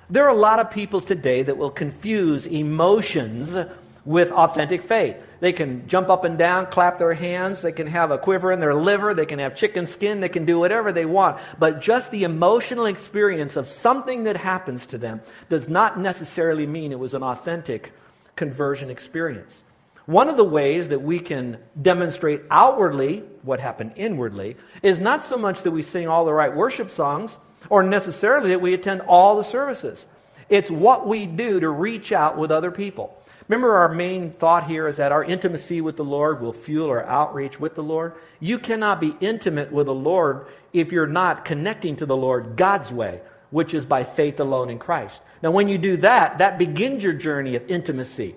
There 0.09 0.25
are 0.25 0.35
a 0.35 0.39
lot 0.39 0.59
of 0.59 0.71
people 0.71 1.01
today 1.01 1.43
that 1.43 1.57
will 1.57 1.71
confuse 1.71 2.45
emotions 2.45 3.57
with 4.05 4.31
authentic 4.31 4.83
faith. 4.83 5.15
They 5.39 5.53
can 5.53 5.87
jump 5.87 6.09
up 6.09 6.23
and 6.23 6.37
down, 6.37 6.67
clap 6.67 6.97
their 6.97 7.13
hands, 7.13 7.61
they 7.61 7.71
can 7.71 7.87
have 7.87 8.11
a 8.11 8.17
quiver 8.17 8.51
in 8.51 8.59
their 8.59 8.73
liver, 8.73 9.13
they 9.13 9.25
can 9.25 9.39
have 9.39 9.55
chicken 9.55 9.85
skin, 9.87 10.21
they 10.21 10.29
can 10.29 10.45
do 10.45 10.59
whatever 10.59 10.91
they 10.91 11.05
want. 11.05 11.39
But 11.59 11.81
just 11.81 12.11
the 12.11 12.23
emotional 12.23 12.85
experience 12.85 13.55
of 13.55 13.67
something 13.67 14.23
that 14.25 14.37
happens 14.37 14.85
to 14.87 14.97
them 14.97 15.21
does 15.49 15.67
not 15.67 15.99
necessarily 15.99 16.65
mean 16.65 16.91
it 16.91 16.99
was 16.99 17.13
an 17.13 17.23
authentic 17.23 17.93
conversion 18.35 18.89
experience. 18.89 19.61
One 20.05 20.29
of 20.29 20.37
the 20.37 20.43
ways 20.43 20.89
that 20.89 21.01
we 21.01 21.19
can 21.19 21.57
demonstrate 21.81 22.41
outwardly 22.51 23.23
what 23.41 23.59
happened 23.59 23.93
inwardly 23.95 24.55
is 24.83 24.99
not 24.99 25.25
so 25.25 25.37
much 25.37 25.63
that 25.63 25.71
we 25.71 25.81
sing 25.81 26.07
all 26.07 26.25
the 26.25 26.33
right 26.33 26.55
worship 26.55 26.91
songs 26.91 27.37
or 27.69 27.81
necessarily 27.81 28.49
that 28.49 28.61
we 28.61 28.73
attend 28.73 29.01
all 29.01 29.35
the 29.35 29.43
services. 29.43 30.05
It's 30.47 30.69
what 30.69 31.07
we 31.07 31.25
do 31.25 31.59
to 31.59 31.69
reach 31.69 32.11
out 32.11 32.37
with 32.37 32.51
other 32.51 32.69
people. 32.69 33.17
Remember, 33.47 33.75
our 33.75 33.89
main 33.89 34.31
thought 34.31 34.67
here 34.67 34.87
is 34.87 34.97
that 34.97 35.11
our 35.11 35.23
intimacy 35.23 35.79
with 35.79 35.97
the 35.97 36.03
Lord 36.03 36.41
will 36.41 36.53
fuel 36.53 36.89
our 36.89 37.05
outreach 37.05 37.59
with 37.59 37.75
the 37.75 37.83
Lord. 37.83 38.13
You 38.39 38.57
cannot 38.57 38.99
be 38.99 39.15
intimate 39.19 39.71
with 39.71 39.85
the 39.85 39.93
Lord 39.93 40.47
if 40.73 40.91
you're 40.91 41.05
not 41.05 41.45
connecting 41.45 41.95
to 41.97 42.07
the 42.07 42.17
Lord 42.17 42.55
God's 42.55 42.91
way, 42.91 43.21
which 43.51 43.75
is 43.75 43.85
by 43.85 44.03
faith 44.03 44.39
alone 44.39 44.71
in 44.71 44.79
Christ. 44.79 45.21
Now, 45.43 45.51
when 45.51 45.69
you 45.69 45.77
do 45.77 45.97
that, 45.97 46.39
that 46.39 46.57
begins 46.57 47.03
your 47.03 47.13
journey 47.13 47.55
of 47.55 47.69
intimacy. 47.69 48.35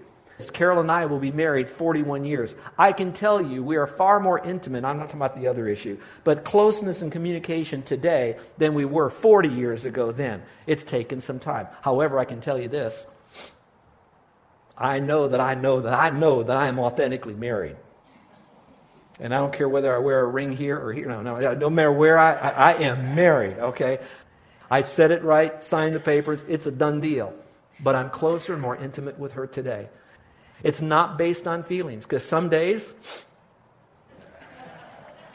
Carol 0.53 0.81
and 0.81 0.93
I 0.93 1.07
will 1.07 1.19
be 1.19 1.33
married 1.33 1.69
41 1.69 2.25
years. 2.25 2.55
I 2.77 2.93
can 2.93 3.13
tell 3.13 3.41
you 3.43 3.65
we 3.65 3.77
are 3.77 3.87
far 3.87 4.21
more 4.21 4.39
intimate. 4.39 4.85
I'm 4.85 4.99
not 4.99 5.07
talking 5.07 5.17
about 5.21 5.41
the 5.41 5.49
other 5.49 5.69
issue, 5.69 5.99
but 6.23 6.45
closeness 6.45 7.03
and 7.03 7.11
communication 7.11 7.83
today 7.83 8.37
than 8.57 8.75
we 8.75 8.85
were 8.85 9.11
40 9.11 9.49
years 9.49 9.85
ago 9.85 10.13
then. 10.13 10.43
It's 10.67 10.85
taken 10.85 11.21
some 11.21 11.39
time. 11.39 11.67
However, 11.81 12.19
I 12.19 12.25
can 12.25 12.41
tell 12.41 12.61
you 12.61 12.69
this 12.69 13.05
I 14.79 15.01
know 15.01 15.27
that 15.29 15.41
I 15.41 15.55
know 15.55 15.81
that 15.81 15.93
I 15.93 16.11
know 16.11 16.45
that 16.45 16.57
I 16.57 16.69
am 16.69 16.79
authentically 16.79 17.35
married. 17.35 17.77
And 19.21 19.35
I 19.35 19.39
don't 19.39 19.53
care 19.53 19.69
whether 19.69 19.95
I 19.95 19.99
wear 19.99 20.21
a 20.21 20.27
ring 20.27 20.57
here 20.57 20.79
or 20.79 20.93
here. 20.93 21.09
No, 21.09 21.23
no, 21.23 21.55
no 21.55 21.69
matter 21.69 21.91
where 21.91 22.17
I, 22.17 22.35
I, 22.35 22.51
I 22.51 22.75
am 22.83 23.17
married, 23.17 23.59
okay? 23.59 23.99
I 24.71 24.83
said 24.83 25.11
it 25.11 25.25
right, 25.25 25.61
signed 25.61 25.97
the 25.97 26.01
papers, 26.01 26.41
it's 26.47 26.67
a 26.67 26.71
done 26.71 27.01
deal. 27.01 27.35
But 27.81 27.97
I'm 27.97 28.11
closer 28.11 28.53
and 28.53 28.63
more 28.63 28.77
intimate 28.77 29.19
with 29.19 29.33
her 29.33 29.49
today. 29.49 29.89
It's 30.63 30.81
not 30.81 31.19
based 31.19 31.49
on 31.49 31.65
feelings, 31.65 32.05
because 32.05 32.25
some 32.25 32.49
days, 32.49 32.93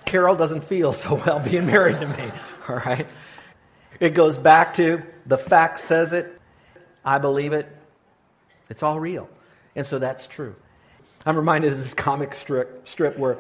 Carol 0.06 0.36
doesn't 0.36 0.64
feel 0.64 0.94
so 0.94 1.16
well 1.16 1.40
being 1.40 1.66
married 1.66 2.00
to 2.00 2.08
me, 2.08 2.32
all 2.70 2.78
right? 2.78 3.08
It 4.00 4.12
goes 4.12 4.38
back 4.38 4.76
to 4.76 5.04
the 5.26 5.38
fact 5.38 5.80
says 5.80 6.14
it, 6.14 6.40
I 7.04 7.18
believe 7.18 7.52
it, 7.52 7.68
it's 8.74 8.82
all 8.82 9.00
real. 9.00 9.30
And 9.76 9.86
so 9.86 10.00
that's 10.00 10.26
true. 10.26 10.56
I'm 11.28 11.38
reminded 11.38 11.74
of 11.74 11.78
this 11.78 11.94
comic 11.94 12.34
strip, 12.34 12.88
strip 12.88 13.20
where 13.20 13.38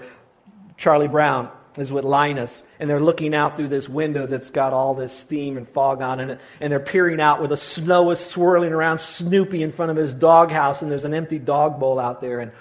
Charlie 0.77 1.07
Brown 1.07 1.49
is 1.75 1.91
with 1.91 2.05
Linus, 2.05 2.61
and 2.79 2.87
they're 2.87 2.99
looking 2.99 3.33
out 3.33 3.57
through 3.57 3.69
this 3.69 3.89
window 3.89 4.27
that's 4.27 4.51
got 4.51 4.73
all 4.73 4.93
this 4.93 5.11
steam 5.11 5.57
and 5.57 5.67
fog 5.67 6.03
on 6.03 6.19
it, 6.19 6.39
and 6.61 6.71
they're 6.71 6.79
peering 6.79 7.19
out 7.19 7.39
where 7.39 7.47
the 7.47 7.57
snow 7.57 8.11
is 8.11 8.19
swirling 8.19 8.73
around 8.73 8.99
Snoopy 8.99 9.63
in 9.63 9.71
front 9.71 9.89
of 9.89 9.97
his 9.97 10.13
doghouse, 10.13 10.83
and 10.83 10.91
there's 10.91 11.03
an 11.03 11.15
empty 11.15 11.39
dog 11.39 11.79
bowl 11.79 11.99
out 11.99 12.21
there. 12.21 12.39
And 12.39 12.51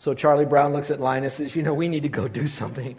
so 0.00 0.12
Charlie 0.12 0.44
Brown 0.44 0.72
looks 0.72 0.90
at 0.90 1.00
Linus 1.00 1.38
and 1.38 1.48
says, 1.48 1.54
You 1.54 1.62
know, 1.62 1.74
we 1.74 1.86
need 1.86 2.02
to 2.02 2.08
go 2.08 2.26
do 2.26 2.48
something. 2.48 2.96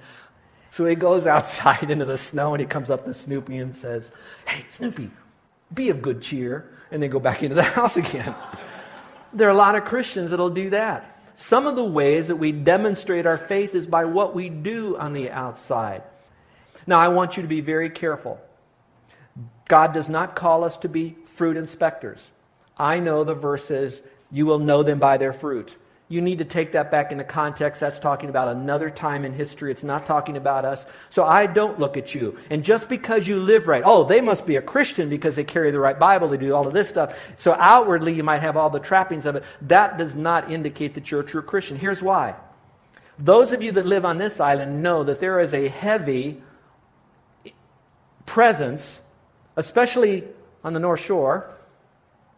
So 0.71 0.85
he 0.85 0.95
goes 0.95 1.27
outside 1.27 1.91
into 1.91 2.05
the 2.05 2.17
snow, 2.17 2.53
and 2.53 2.61
he 2.61 2.65
comes 2.65 2.89
up 2.89 3.03
to 3.03 3.13
Snoopy 3.13 3.57
and 3.57 3.75
says, 3.75 4.13
Hey, 4.45 4.65
Snoopy, 4.71 5.11
be 5.73 5.89
of 5.89 6.01
good 6.01 6.21
cheer. 6.21 6.71
And 6.89 7.03
they 7.03 7.09
go 7.09 7.19
back 7.19 7.43
into 7.43 7.55
the 7.55 7.63
house 7.75 7.97
again. 7.97 8.33
There 9.33 9.47
are 9.47 9.51
a 9.51 9.57
lot 9.57 9.75
of 9.75 9.85
Christians 9.85 10.31
that'll 10.31 10.49
do 10.49 10.71
that. 10.71 11.15
some 11.35 11.67
of 11.67 11.77
the 11.77 11.85
ways 11.85 12.27
that 12.27 12.35
we 12.35 12.51
demonstrate 12.51 13.25
our 13.25 13.37
faith 13.37 13.73
is 13.73 13.87
by 13.87 14.03
what 14.03 14.35
we 14.35 14.49
do 14.49 14.97
on 14.97 15.13
the 15.13 15.31
outside. 15.31 16.03
Now, 16.85 16.99
I 16.99 17.07
want 17.07 17.37
you 17.37 17.43
to 17.43 17.47
be 17.47 17.61
very 17.61 17.89
careful. 17.89 18.41
God 19.69 19.93
does 19.93 20.09
not 20.09 20.35
call 20.35 20.65
us 20.65 20.75
to 20.77 20.89
be 20.89 21.15
fruit 21.35 21.55
inspectors. 21.55 22.27
I 22.77 22.99
know 22.99 23.23
the 23.23 23.35
verse 23.35 23.65
says, 23.65 24.01
You 24.29 24.45
will 24.47 24.59
know 24.59 24.83
them 24.83 24.99
by 24.99 25.17
their 25.17 25.31
fruit 25.31 25.77
you 26.11 26.21
need 26.21 26.39
to 26.39 26.45
take 26.45 26.71
that 26.71 26.89
back 26.89 27.11
into 27.11 27.23
context. 27.23 27.79
That's 27.79 27.99
talking 27.99 28.29
about 28.29 28.47
another 28.47 28.89
time 28.89 29.25
in 29.25 29.31
history. 29.31 29.71
It's 29.71 29.83
not 29.83 30.07
talking 30.07 30.37
about 30.37 30.65
us. 30.65 30.83
So 31.11 31.23
I 31.23 31.45
don't 31.45 31.79
look 31.79 31.97
at 31.97 32.15
you. 32.15 32.35
And 32.49 32.63
just 32.63 32.89
because 32.89 33.27
you 33.27 33.39
live 33.39 33.67
right, 33.67 33.83
oh, 33.85 34.03
they 34.05 34.19
must 34.19 34.47
be 34.47 34.55
a 34.55 34.61
Christian 34.61 35.07
because 35.07 35.35
they 35.35 35.43
carry 35.43 35.69
the 35.69 35.79
right 35.79 35.97
Bible, 35.97 36.27
they 36.27 36.37
do 36.37 36.55
all 36.55 36.65
of 36.65 36.73
this 36.73 36.89
stuff. 36.89 37.15
So 37.37 37.53
outwardly, 37.53 38.15
you 38.15 38.23
might 38.23 38.41
have 38.41 38.57
all 38.57 38.71
the 38.71 38.79
trappings 38.79 39.27
of 39.27 39.35
it. 39.35 39.43
That 39.61 39.99
does 39.99 40.15
not 40.15 40.51
indicate 40.51 40.95
that 40.95 41.11
you're 41.11 41.21
a 41.21 41.25
true 41.25 41.43
Christian. 41.43 41.77
Here's 41.77 42.01
why. 42.01 42.35
Those 43.19 43.53
of 43.53 43.61
you 43.61 43.71
that 43.73 43.85
live 43.85 44.03
on 44.03 44.17
this 44.17 44.39
island 44.39 44.81
know 44.81 45.03
that 45.03 45.19
there 45.19 45.39
is 45.39 45.53
a 45.53 45.67
heavy 45.67 46.41
presence, 48.25 48.99
especially 49.55 50.23
on 50.63 50.73
the 50.73 50.79
North 50.79 51.01
Shore, 51.01 51.55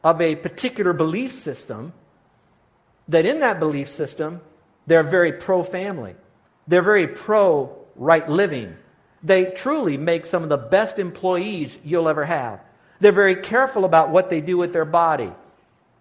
of 0.03 0.19
a 0.19 0.35
particular 0.35 0.91
belief 0.91 1.31
system 1.33 1.93
that 3.07 3.25
in 3.25 3.39
that 3.39 3.59
belief 3.59 3.89
system, 3.89 4.41
they're 4.87 5.03
very 5.03 5.33
pro 5.33 5.63
family. 5.63 6.15
They're 6.67 6.81
very 6.81 7.07
pro 7.07 7.77
right 7.95 8.27
living. 8.27 8.75
They 9.23 9.45
truly 9.45 9.97
make 9.97 10.25
some 10.25 10.43
of 10.43 10.49
the 10.49 10.57
best 10.57 10.99
employees 10.99 11.77
you'll 11.83 12.09
ever 12.09 12.25
have. 12.25 12.61
They're 12.99 13.11
very 13.11 13.35
careful 13.35 13.85
about 13.85 14.09
what 14.09 14.29
they 14.29 14.41
do 14.41 14.57
with 14.57 14.73
their 14.73 14.85
body, 14.85 15.31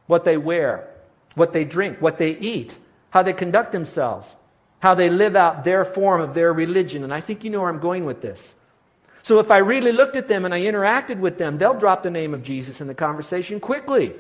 what 0.06 0.24
they 0.24 0.36
wear, 0.36 0.88
what 1.34 1.52
they 1.52 1.64
drink, 1.64 2.00
what 2.00 2.18
they 2.18 2.36
eat, 2.36 2.76
how 3.10 3.22
they 3.22 3.32
conduct 3.32 3.72
themselves, 3.72 4.34
how 4.80 4.94
they 4.94 5.10
live 5.10 5.36
out 5.36 5.64
their 5.64 5.84
form 5.84 6.20
of 6.20 6.34
their 6.34 6.52
religion. 6.52 7.04
And 7.04 7.12
I 7.12 7.20
think 7.20 7.44
you 7.44 7.50
know 7.50 7.60
where 7.60 7.70
I'm 7.70 7.80
going 7.80 8.04
with 8.04 8.22
this. 8.22 8.54
So 9.22 9.38
if 9.38 9.50
I 9.50 9.58
really 9.58 9.92
looked 9.92 10.16
at 10.16 10.28
them 10.28 10.44
and 10.44 10.54
I 10.54 10.60
interacted 10.60 11.18
with 11.18 11.38
them, 11.38 11.58
they'll 11.58 11.78
drop 11.78 12.02
the 12.02 12.10
name 12.10 12.32
of 12.32 12.42
Jesus 12.42 12.80
in 12.80 12.86
the 12.86 12.94
conversation 12.94 13.60
quickly. 13.60 14.14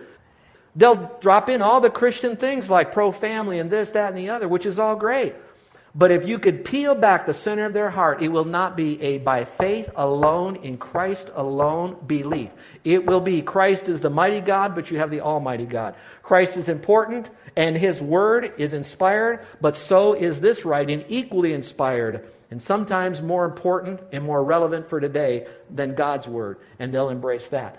They'll 0.76 1.18
drop 1.20 1.48
in 1.48 1.62
all 1.62 1.80
the 1.80 1.90
Christian 1.90 2.36
things 2.36 2.70
like 2.70 2.92
pro 2.92 3.12
family 3.12 3.58
and 3.58 3.70
this, 3.70 3.90
that, 3.90 4.08
and 4.08 4.18
the 4.18 4.30
other, 4.30 4.48
which 4.48 4.66
is 4.66 4.78
all 4.78 4.96
great. 4.96 5.34
But 5.92 6.12
if 6.12 6.28
you 6.28 6.38
could 6.38 6.64
peel 6.64 6.94
back 6.94 7.26
the 7.26 7.34
center 7.34 7.64
of 7.64 7.72
their 7.72 7.90
heart, 7.90 8.22
it 8.22 8.28
will 8.28 8.44
not 8.44 8.76
be 8.76 9.00
a 9.02 9.18
by 9.18 9.44
faith 9.44 9.90
alone, 9.96 10.56
in 10.56 10.78
Christ 10.78 11.32
alone 11.34 11.96
belief. 12.06 12.50
It 12.84 13.06
will 13.06 13.20
be 13.20 13.42
Christ 13.42 13.88
is 13.88 14.00
the 14.00 14.10
mighty 14.10 14.40
God, 14.40 14.76
but 14.76 14.90
you 14.90 14.98
have 14.98 15.10
the 15.10 15.22
Almighty 15.22 15.66
God. 15.66 15.96
Christ 16.22 16.56
is 16.56 16.68
important, 16.68 17.28
and 17.56 17.76
His 17.76 18.00
Word 18.00 18.52
is 18.56 18.72
inspired, 18.72 19.44
but 19.60 19.76
so 19.76 20.12
is 20.12 20.40
this 20.40 20.64
writing 20.64 21.04
equally 21.08 21.52
inspired, 21.52 22.24
and 22.52 22.62
sometimes 22.62 23.20
more 23.20 23.44
important 23.44 24.00
and 24.12 24.22
more 24.22 24.44
relevant 24.44 24.88
for 24.88 25.00
today 25.00 25.48
than 25.68 25.96
God's 25.96 26.28
Word, 26.28 26.58
and 26.78 26.94
they'll 26.94 27.10
embrace 27.10 27.48
that. 27.48 27.76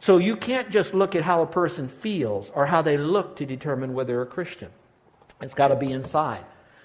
So 0.00 0.18
you 0.18 0.36
can't 0.36 0.70
just 0.70 0.94
look 0.94 1.16
at 1.16 1.22
how 1.22 1.42
a 1.42 1.46
person 1.46 1.88
feels 1.88 2.50
or 2.50 2.66
how 2.66 2.82
they 2.82 2.96
look 2.96 3.36
to 3.36 3.46
determine 3.46 3.94
whether 3.94 4.12
they're 4.12 4.22
a 4.22 4.26
Christian. 4.26 4.70
It's 5.40 5.54
got 5.54 5.68
to 5.68 5.76
be 5.76 5.92
inside. 5.92 6.44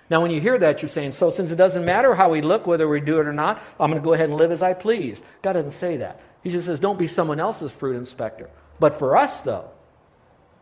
Now, 0.09 0.21
when 0.21 0.31
you 0.31 0.41
hear 0.41 0.57
that, 0.57 0.81
you're 0.81 0.89
saying, 0.89 1.13
so 1.13 1.29
since 1.29 1.49
it 1.49 1.55
doesn't 1.55 1.85
matter 1.85 2.13
how 2.13 2.29
we 2.29 2.41
look, 2.41 2.67
whether 2.67 2.87
we 2.87 2.99
do 2.99 3.19
it 3.19 3.27
or 3.27 3.33
not, 3.33 3.61
I'm 3.79 3.89
going 3.89 4.01
to 4.01 4.05
go 4.05 4.13
ahead 4.13 4.29
and 4.29 4.37
live 4.37 4.51
as 4.51 4.61
I 4.61 4.73
please. 4.73 5.21
God 5.41 5.53
doesn't 5.53 5.71
say 5.71 5.97
that. 5.97 6.21
He 6.43 6.49
just 6.49 6.65
says, 6.65 6.79
don't 6.79 6.99
be 6.99 7.07
someone 7.07 7.39
else's 7.39 7.71
fruit 7.71 7.95
inspector. 7.95 8.49
But 8.79 8.99
for 8.99 9.15
us, 9.15 9.41
though, 9.41 9.69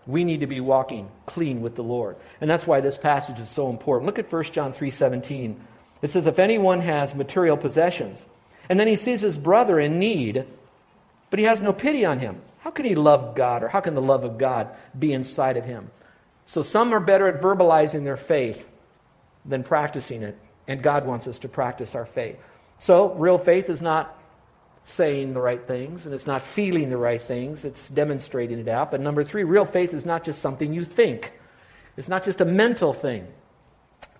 we 0.05 0.23
need 0.23 0.41
to 0.41 0.47
be 0.47 0.59
walking 0.59 1.09
clean 1.25 1.61
with 1.61 1.75
the 1.75 1.83
Lord. 1.83 2.17
And 2.39 2.49
that's 2.49 2.67
why 2.67 2.81
this 2.81 2.97
passage 2.97 3.39
is 3.39 3.49
so 3.49 3.69
important. 3.69 4.05
Look 4.05 4.19
at 4.19 4.31
1 4.31 4.43
John 4.45 4.73
3:17. 4.73 5.55
It 6.01 6.11
says, 6.11 6.27
if 6.27 6.39
anyone 6.39 6.79
has 6.79 7.13
material 7.13 7.57
possessions, 7.57 8.25
and 8.69 8.79
then 8.79 8.87
he 8.87 8.95
sees 8.95 9.21
his 9.21 9.37
brother 9.37 9.79
in 9.79 9.99
need, 9.99 10.45
but 11.31 11.39
he 11.39 11.45
has 11.45 11.61
no 11.61 11.73
pity 11.73 12.05
on 12.05 12.19
him. 12.19 12.39
How 12.59 12.69
can 12.69 12.85
he 12.85 12.93
love 12.93 13.33
God, 13.33 13.63
or 13.63 13.69
how 13.69 13.79
can 13.79 13.95
the 13.95 14.01
love 14.01 14.23
of 14.23 14.37
God 14.37 14.69
be 14.97 15.13
inside 15.13 15.57
of 15.57 15.65
him? 15.65 15.89
So 16.45 16.61
some 16.61 16.93
are 16.93 16.99
better 16.99 17.27
at 17.27 17.41
verbalizing 17.41 18.03
their 18.03 18.17
faith 18.17 18.67
than 19.43 19.63
practicing 19.63 20.21
it, 20.21 20.37
and 20.67 20.83
God 20.83 21.07
wants 21.07 21.25
us 21.25 21.39
to 21.39 21.49
practice 21.49 21.95
our 21.95 22.05
faith. 22.05 22.37
So, 22.77 23.13
real 23.13 23.37
faith 23.37 23.69
is 23.69 23.81
not 23.81 24.17
saying 24.83 25.33
the 25.33 25.41
right 25.41 25.65
things, 25.65 26.05
and 26.05 26.13
it's 26.13 26.27
not 26.27 26.43
feeling 26.43 26.89
the 26.89 26.97
right 26.97 27.21
things, 27.21 27.65
it's 27.65 27.87
demonstrating 27.89 28.59
it 28.59 28.67
out. 28.67 28.91
But 28.91 29.01
number 29.01 29.23
three, 29.23 29.43
real 29.43 29.65
faith 29.65 29.93
is 29.93 30.05
not 30.05 30.23
just 30.23 30.41
something 30.41 30.73
you 30.73 30.83
think, 30.83 31.33
it's 31.97 32.07
not 32.07 32.23
just 32.23 32.41
a 32.41 32.45
mental 32.45 32.93
thing. 32.93 33.27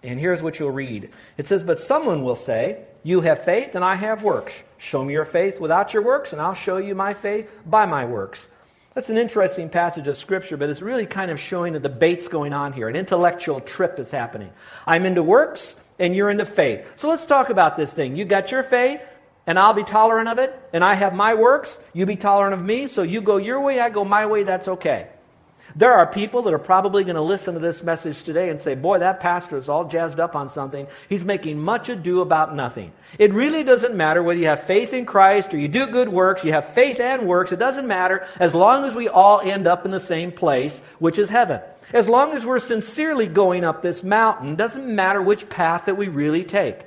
And 0.04 0.20
here's 0.20 0.42
what 0.42 0.60
you'll 0.60 0.72
read 0.72 1.10
it 1.38 1.48
says, 1.48 1.64
But 1.64 1.80
someone 1.80 2.24
will 2.24 2.36
say, 2.36 2.86
You 3.04 3.22
have 3.22 3.44
faith, 3.44 3.76
and 3.76 3.84
I 3.84 3.96
have 3.96 4.24
works. 4.24 4.54
Show 4.78 5.04
me 5.04 5.14
your 5.14 5.26
faith 5.26 5.60
without 5.60 5.94
your 5.94 6.04
works, 6.04 6.34
and 6.34 6.42
I'll 6.42 6.54
show 6.54 6.78
you 6.78 6.94
my 6.94 7.14
faith 7.14 7.50
by 7.66 7.86
my 7.86 8.06
works. 8.06 8.48
That's 8.94 9.10
an 9.10 9.18
interesting 9.18 9.70
passage 9.70 10.08
of 10.08 10.18
Scripture, 10.18 10.58
but 10.58 10.70
it's 10.70 10.82
really 10.82 11.06
kind 11.06 11.32
of 11.32 11.40
showing 11.40 11.74
the 11.74 11.80
debates 11.80 12.28
going 12.28 12.54
on 12.54 12.74
here. 12.74 12.90
An 12.90 12.96
intellectual 12.96 13.62
trip 13.62 14.00
is 14.00 14.12
happening. 14.12 14.52
I'm 14.86 15.06
into 15.06 15.24
works, 15.24 15.76
and 15.98 16.16
you're 16.16 16.30
into 16.30 16.46
faith. 16.46 16.86
So 16.98 17.08
let's 17.10 17.26
talk 17.26 17.50
about 17.50 17.78
this 17.78 17.92
thing. 17.94 18.16
You 18.18 18.26
got 18.26 18.52
your 18.52 18.64
faith, 18.64 19.02
and 19.48 19.58
I'll 19.58 19.74
be 19.74 19.84
tolerant 19.84 20.30
of 20.30 20.40
it, 20.40 20.54
and 20.74 20.84
I 20.84 20.94
have 20.94 21.16
my 21.16 21.34
works. 21.34 21.78
You 21.94 22.06
be 22.06 22.18
tolerant 22.18 22.54
of 22.54 22.62
me, 22.62 22.88
so 22.88 23.02
you 23.02 23.22
go 23.22 23.38
your 23.38 23.62
way, 23.62 23.80
I 23.80 23.90
go 23.90 24.04
my 24.06 24.26
way, 24.26 24.44
that's 24.44 24.68
okay. 24.68 25.08
There 25.76 25.94
are 25.94 26.06
people 26.06 26.42
that 26.44 26.54
are 26.54 26.60
probably 26.60 27.04
going 27.04 27.16
to 27.16 27.22
listen 27.22 27.54
to 27.54 27.60
this 27.60 27.84
message 27.84 28.24
today 28.24 28.50
and 28.50 28.60
say, 28.60 28.76
Boy, 28.76 29.00
that 29.00 29.20
pastor 29.20 29.58
is 29.58 29.70
all 29.70 29.86
jazzed 29.86 30.20
up 30.20 30.36
on 30.36 30.50
something. 30.50 30.88
He's 31.08 31.24
making 31.24 31.60
much 31.60 31.90
ado 31.90 32.22
about 32.22 32.56
nothing. 32.56 32.92
It 33.18 33.34
really 33.34 33.64
doesn't 33.64 33.96
matter 33.96 34.22
whether 34.22 34.40
you 34.40 34.48
have 34.48 34.64
faith 34.64 34.94
in 34.94 35.06
Christ 35.06 35.54
or 35.54 35.58
you 35.58 35.68
do 35.68 35.88
good 35.88 36.10
works, 36.10 36.44
you 36.44 36.52
have 36.52 36.74
faith 36.74 37.00
and 37.00 37.28
works. 37.28 37.52
It 37.52 37.60
doesn't 37.60 37.88
matter 37.88 38.28
as 38.40 38.54
long 38.54 38.84
as 38.84 38.94
we 38.94 39.08
all 39.08 39.40
end 39.40 39.68
up 39.68 39.86
in 39.86 39.92
the 39.92 40.00
same 40.00 40.32
place, 40.32 40.82
which 41.00 41.18
is 41.18 41.30
heaven. 41.30 41.62
As 41.94 42.10
long 42.10 42.34
as 42.34 42.46
we're 42.46 42.60
sincerely 42.60 43.28
going 43.28 43.64
up 43.64 43.82
this 43.82 44.04
mountain, 44.04 44.56
doesn't 44.56 44.88
matter 44.88 45.22
which 45.22 45.50
path 45.50 45.86
that 45.86 45.98
we 45.98 46.08
really 46.08 46.44
take. 46.44 46.80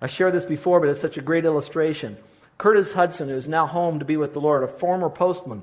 I 0.00 0.06
shared 0.06 0.34
this 0.34 0.44
before, 0.44 0.80
but 0.80 0.88
it's 0.88 1.00
such 1.00 1.16
a 1.16 1.22
great 1.22 1.44
illustration. 1.44 2.16
Curtis 2.58 2.92
Hutson, 2.92 3.28
who 3.28 3.34
is 3.34 3.48
now 3.48 3.66
home 3.66 3.98
to 3.98 4.04
be 4.04 4.16
with 4.16 4.34
the 4.34 4.40
Lord, 4.40 4.62
a 4.62 4.68
former 4.68 5.08
postman, 5.08 5.62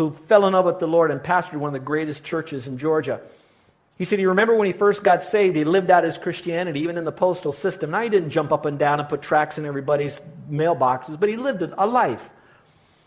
who 0.00 0.10
fell 0.10 0.46
in 0.46 0.54
love 0.54 0.64
with 0.64 0.78
the 0.78 0.88
Lord 0.88 1.10
and 1.10 1.20
pastored 1.20 1.58
one 1.58 1.68
of 1.68 1.74
the 1.74 1.84
greatest 1.84 2.24
churches 2.24 2.66
in 2.66 2.78
Georgia. 2.78 3.20
He 3.98 4.06
said 4.06 4.18
he 4.18 4.24
remembered 4.24 4.56
when 4.56 4.66
he 4.66 4.72
first 4.72 5.04
got 5.04 5.22
saved, 5.22 5.56
he 5.56 5.64
lived 5.64 5.90
out 5.90 6.04
his 6.04 6.16
Christianity, 6.16 6.80
even 6.80 6.96
in 6.96 7.04
the 7.04 7.12
postal 7.12 7.52
system. 7.52 7.90
Now, 7.90 8.00
he 8.00 8.08
didn't 8.08 8.30
jump 8.30 8.50
up 8.50 8.64
and 8.64 8.78
down 8.78 8.98
and 8.98 9.06
put 9.10 9.20
tracts 9.20 9.58
in 9.58 9.66
everybody's 9.66 10.18
mailboxes, 10.50 11.20
but 11.20 11.28
he 11.28 11.36
lived 11.36 11.60
a 11.60 11.86
life. 11.86 12.30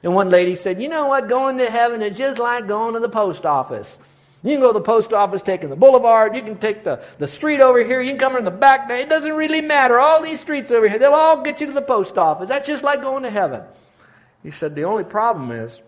And 0.03 0.13
one 0.13 0.29
lady 0.29 0.55
said, 0.55 0.79
You 0.79 0.87
know 0.87 1.07
what? 1.07 1.27
Going 1.27 1.57
to 1.57 1.71
heaven 1.71 2.03
is 2.03 2.15
just 2.15 2.37
like 2.37 2.67
going 2.67 2.93
to 2.93 2.99
the 2.99 3.09
post 3.09 3.43
office. 3.43 3.97
You 4.43 4.51
can 4.51 4.59
go 4.59 4.71
to 4.71 4.77
the 4.77 4.85
post 4.85 5.13
office 5.13 5.41
taking 5.41 5.71
the 5.71 5.75
boulevard. 5.75 6.35
You 6.35 6.43
can 6.43 6.59
take 6.59 6.83
the, 6.83 7.01
the 7.17 7.27
street 7.27 7.59
over 7.59 7.83
here. 7.83 8.01
You 8.01 8.11
can 8.11 8.19
come 8.19 8.35
in 8.35 8.43
the 8.43 8.51
back. 8.51 8.87
It 8.91 9.09
doesn't 9.09 9.33
really 9.33 9.61
matter. 9.61 9.99
All 9.99 10.21
these 10.21 10.41
streets 10.41 10.69
over 10.69 10.87
here, 10.87 10.99
they'll 10.99 11.13
all 11.13 11.41
get 11.41 11.59
you 11.59 11.65
to 11.65 11.73
the 11.73 11.81
post 11.81 12.19
office. 12.19 12.49
That's 12.49 12.67
just 12.67 12.83
like 12.83 13.01
going 13.01 13.23
to 13.23 13.31
heaven. 13.31 13.63
He 14.43 14.51
said, 14.51 14.75
The 14.75 14.83
only 14.83 15.05
problem 15.05 15.51
is 15.51 15.79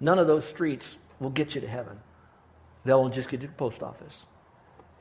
None 0.00 0.18
of 0.18 0.26
those 0.26 0.44
streets 0.44 0.96
will 1.20 1.30
get 1.30 1.54
you 1.54 1.60
to 1.60 1.68
heaven. 1.68 1.98
They'll 2.84 3.08
just 3.08 3.28
get 3.28 3.40
you 3.42 3.48
to 3.48 3.52
the 3.52 3.58
post 3.58 3.82
office. 3.82 4.24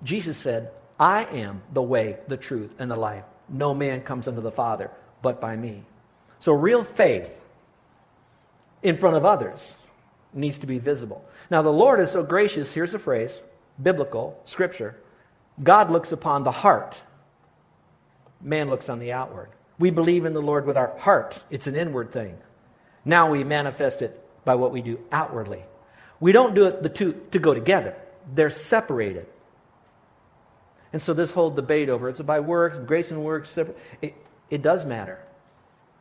Jesus 0.04 0.38
said, 0.38 0.72
I 1.00 1.26
am 1.26 1.62
the 1.74 1.82
way, 1.82 2.18
the 2.28 2.38
truth, 2.38 2.74
and 2.80 2.90
the 2.90 2.96
life. 2.96 3.26
No 3.50 3.74
man 3.74 4.02
comes 4.02 4.28
unto 4.28 4.42
the 4.42 4.52
Father 4.52 4.90
but 5.22 5.42
by 5.42 5.56
me. 5.56 5.84
So, 6.40 6.54
real 6.54 6.84
faith 6.84 7.30
in 8.84 8.98
front 8.98 9.16
of 9.16 9.26
others 9.26 9.76
needs 10.34 10.60
to 10.60 10.68
be 10.68 10.78
visible. 10.78 11.26
Now, 11.50 11.62
the 11.62 11.72
Lord 11.72 12.00
is 12.00 12.12
so 12.12 12.24
gracious. 12.24 12.74
Here's 12.74 12.94
a 12.94 13.00
phrase 13.00 13.40
biblical, 13.82 14.40
scripture. 14.46 14.96
God 15.62 15.90
looks 15.90 16.12
upon 16.12 16.44
the 16.44 16.52
heart, 16.52 17.02
man 18.42 18.70
looks 18.70 18.90
on 18.90 19.00
the 19.00 19.14
outward. 19.14 19.50
We 19.80 19.90
believe 19.90 20.26
in 20.26 20.34
the 20.34 20.42
Lord 20.42 20.66
with 20.66 20.78
our 20.78 20.98
heart, 21.00 21.42
it's 21.50 21.68
an 21.68 21.76
inward 21.76 22.12
thing. 22.12 22.38
Now 23.04 23.30
we 23.30 23.44
manifest 23.44 24.02
it 24.02 24.25
by 24.46 24.56
what 24.56 24.72
we 24.72 24.82
do 24.82 25.00
outwardly. 25.12 25.64
We 26.20 26.32
don't 26.32 26.56
do 26.56 26.66
it 26.66 26.82
the 26.82 26.90
two 26.90 27.22
to 27.32 27.40
go 27.40 27.54
together. 27.54 27.96
They're 28.34 28.50
separated. 28.50 29.28
And 30.94 31.02
so 31.02 31.14
this 31.14 31.32
whole 31.32 31.50
debate 31.50 31.90
over 31.90 32.08
it's 32.08 32.22
by 32.22 32.40
works, 32.40 32.78
grace 32.86 33.12
and 33.12 33.24
works, 33.24 33.58
it, 34.02 34.16
it 34.50 34.62
does 34.62 34.86
matter. 34.86 35.20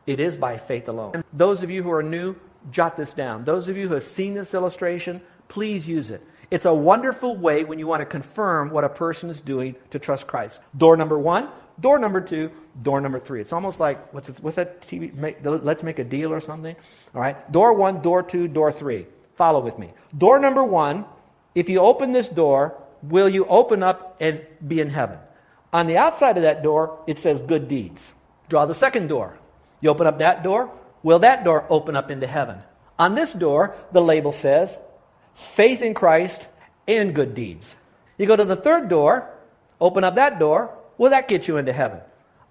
It 0.06 0.20
is 0.20 0.36
by 0.36 0.58
faith 0.58 0.88
alone. 0.88 1.12
And 1.14 1.24
those 1.32 1.62
of 1.62 1.70
you 1.70 1.82
who 1.82 1.90
are 1.90 2.02
new, 2.02 2.36
jot 2.70 2.96
this 2.96 3.12
down. 3.14 3.44
Those 3.44 3.68
of 3.68 3.76
you 3.76 3.88
who 3.88 3.94
have 3.94 4.06
seen 4.06 4.34
this 4.34 4.54
illustration, 4.54 5.20
please 5.48 5.88
use 5.88 6.10
it. 6.10 6.22
It's 6.54 6.66
a 6.66 6.72
wonderful 6.72 7.36
way 7.36 7.64
when 7.64 7.80
you 7.80 7.88
want 7.88 8.02
to 8.02 8.06
confirm 8.06 8.70
what 8.70 8.84
a 8.84 8.88
person 8.88 9.28
is 9.28 9.40
doing 9.40 9.74
to 9.90 9.98
trust 9.98 10.28
Christ. 10.28 10.60
Door 10.78 10.98
number 10.98 11.18
one, 11.18 11.48
door 11.80 11.98
number 11.98 12.20
two, 12.20 12.52
door 12.80 13.00
number 13.00 13.18
three. 13.18 13.40
It's 13.40 13.52
almost 13.52 13.80
like 13.80 14.14
what's, 14.14 14.28
it, 14.28 14.38
what's 14.40 14.54
that 14.54 14.80
TV? 14.82 15.12
Make, 15.12 15.38
let's 15.42 15.82
make 15.82 15.98
a 15.98 16.04
deal 16.04 16.32
or 16.32 16.38
something. 16.38 16.76
All 17.12 17.20
right. 17.20 17.50
Door 17.50 17.74
one, 17.74 18.02
door 18.02 18.22
two, 18.22 18.46
door 18.46 18.70
three. 18.70 19.06
Follow 19.34 19.58
with 19.58 19.80
me. 19.80 19.90
Door 20.16 20.38
number 20.38 20.62
one. 20.62 21.06
If 21.56 21.68
you 21.68 21.80
open 21.80 22.12
this 22.12 22.28
door, 22.28 22.80
will 23.02 23.28
you 23.28 23.46
open 23.46 23.82
up 23.82 24.16
and 24.20 24.40
be 24.64 24.80
in 24.80 24.90
heaven? 24.90 25.18
On 25.72 25.88
the 25.88 25.96
outside 25.96 26.36
of 26.36 26.44
that 26.44 26.62
door, 26.62 27.00
it 27.08 27.18
says 27.18 27.40
good 27.40 27.66
deeds. 27.66 28.12
Draw 28.48 28.66
the 28.66 28.76
second 28.76 29.08
door. 29.08 29.36
You 29.80 29.90
open 29.90 30.06
up 30.06 30.18
that 30.18 30.44
door, 30.44 30.70
will 31.02 31.18
that 31.18 31.42
door 31.42 31.66
open 31.68 31.96
up 31.96 32.12
into 32.12 32.28
heaven? 32.28 32.58
On 32.96 33.16
this 33.16 33.32
door, 33.32 33.74
the 33.90 34.00
label 34.00 34.30
says 34.30 34.78
faith 35.34 35.82
in 35.82 35.94
Christ 35.94 36.46
and 36.86 37.14
good 37.14 37.34
deeds. 37.34 37.74
You 38.18 38.26
go 38.26 38.36
to 38.36 38.44
the 38.44 38.56
third 38.56 38.88
door, 38.88 39.28
open 39.80 40.04
up 40.04 40.16
that 40.16 40.38
door, 40.38 40.76
will 40.98 41.10
that 41.10 41.28
get 41.28 41.48
you 41.48 41.56
into 41.56 41.72
heaven? 41.72 42.00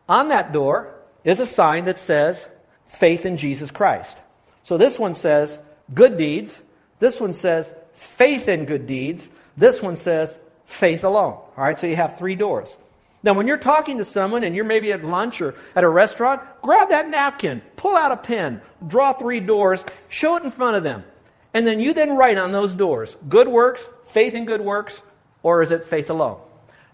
On 0.09 0.29
that 0.29 0.51
door 0.51 0.93
is 1.23 1.39
a 1.39 1.47
sign 1.47 1.85
that 1.85 1.99
says 1.99 2.45
faith 2.87 3.25
in 3.25 3.37
Jesus 3.37 3.71
Christ. 3.71 4.17
So 4.63 4.77
this 4.77 4.99
one 4.99 5.15
says 5.15 5.57
good 5.93 6.17
deeds. 6.17 6.57
This 6.99 7.19
one 7.19 7.33
says 7.33 7.73
faith 7.93 8.47
in 8.47 8.65
good 8.65 8.87
deeds. 8.87 9.27
This 9.57 9.81
one 9.81 9.95
says 9.95 10.37
faith 10.65 11.03
alone. 11.03 11.33
All 11.33 11.53
right, 11.57 11.77
so 11.77 11.87
you 11.87 11.95
have 11.95 12.17
three 12.17 12.35
doors. 12.35 12.75
Now, 13.23 13.33
when 13.33 13.47
you're 13.47 13.57
talking 13.57 13.99
to 13.99 14.05
someone 14.05 14.43
and 14.43 14.53
you're 14.53 14.65
maybe 14.65 14.91
at 14.91 15.05
lunch 15.05 15.41
or 15.41 15.55
at 15.75 15.83
a 15.85 15.89
restaurant, 15.89 16.41
grab 16.61 16.89
that 16.89 17.09
napkin, 17.09 17.61
pull 17.77 17.95
out 17.95 18.11
a 18.11 18.17
pen, 18.17 18.61
draw 18.85 19.13
three 19.13 19.39
doors, 19.39 19.83
show 20.09 20.35
it 20.35 20.43
in 20.43 20.51
front 20.51 20.75
of 20.75 20.83
them. 20.83 21.05
And 21.53 21.67
then 21.67 21.79
you 21.79 21.93
then 21.93 22.17
write 22.17 22.37
on 22.37 22.51
those 22.51 22.75
doors 22.75 23.15
good 23.29 23.47
works, 23.47 23.87
faith 24.07 24.33
in 24.33 24.45
good 24.45 24.61
works, 24.61 25.01
or 25.43 25.61
is 25.61 25.71
it 25.71 25.85
faith 25.85 26.09
alone? 26.09 26.39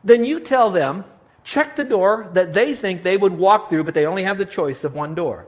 Then 0.04 0.26
you 0.26 0.40
tell 0.40 0.70
them, 0.70 1.06
check 1.44 1.76
the 1.76 1.84
door 1.84 2.30
that 2.34 2.54
they 2.54 2.74
think 2.74 3.04
they 3.04 3.18
would 3.18 3.34
walk 3.34 3.70
through, 3.70 3.84
but 3.84 3.94
they 3.94 4.06
only 4.06 4.24
have 4.24 4.38
the 4.38 4.46
choice 4.46 4.84
of 4.84 4.94
one 4.94 5.16
door. 5.16 5.48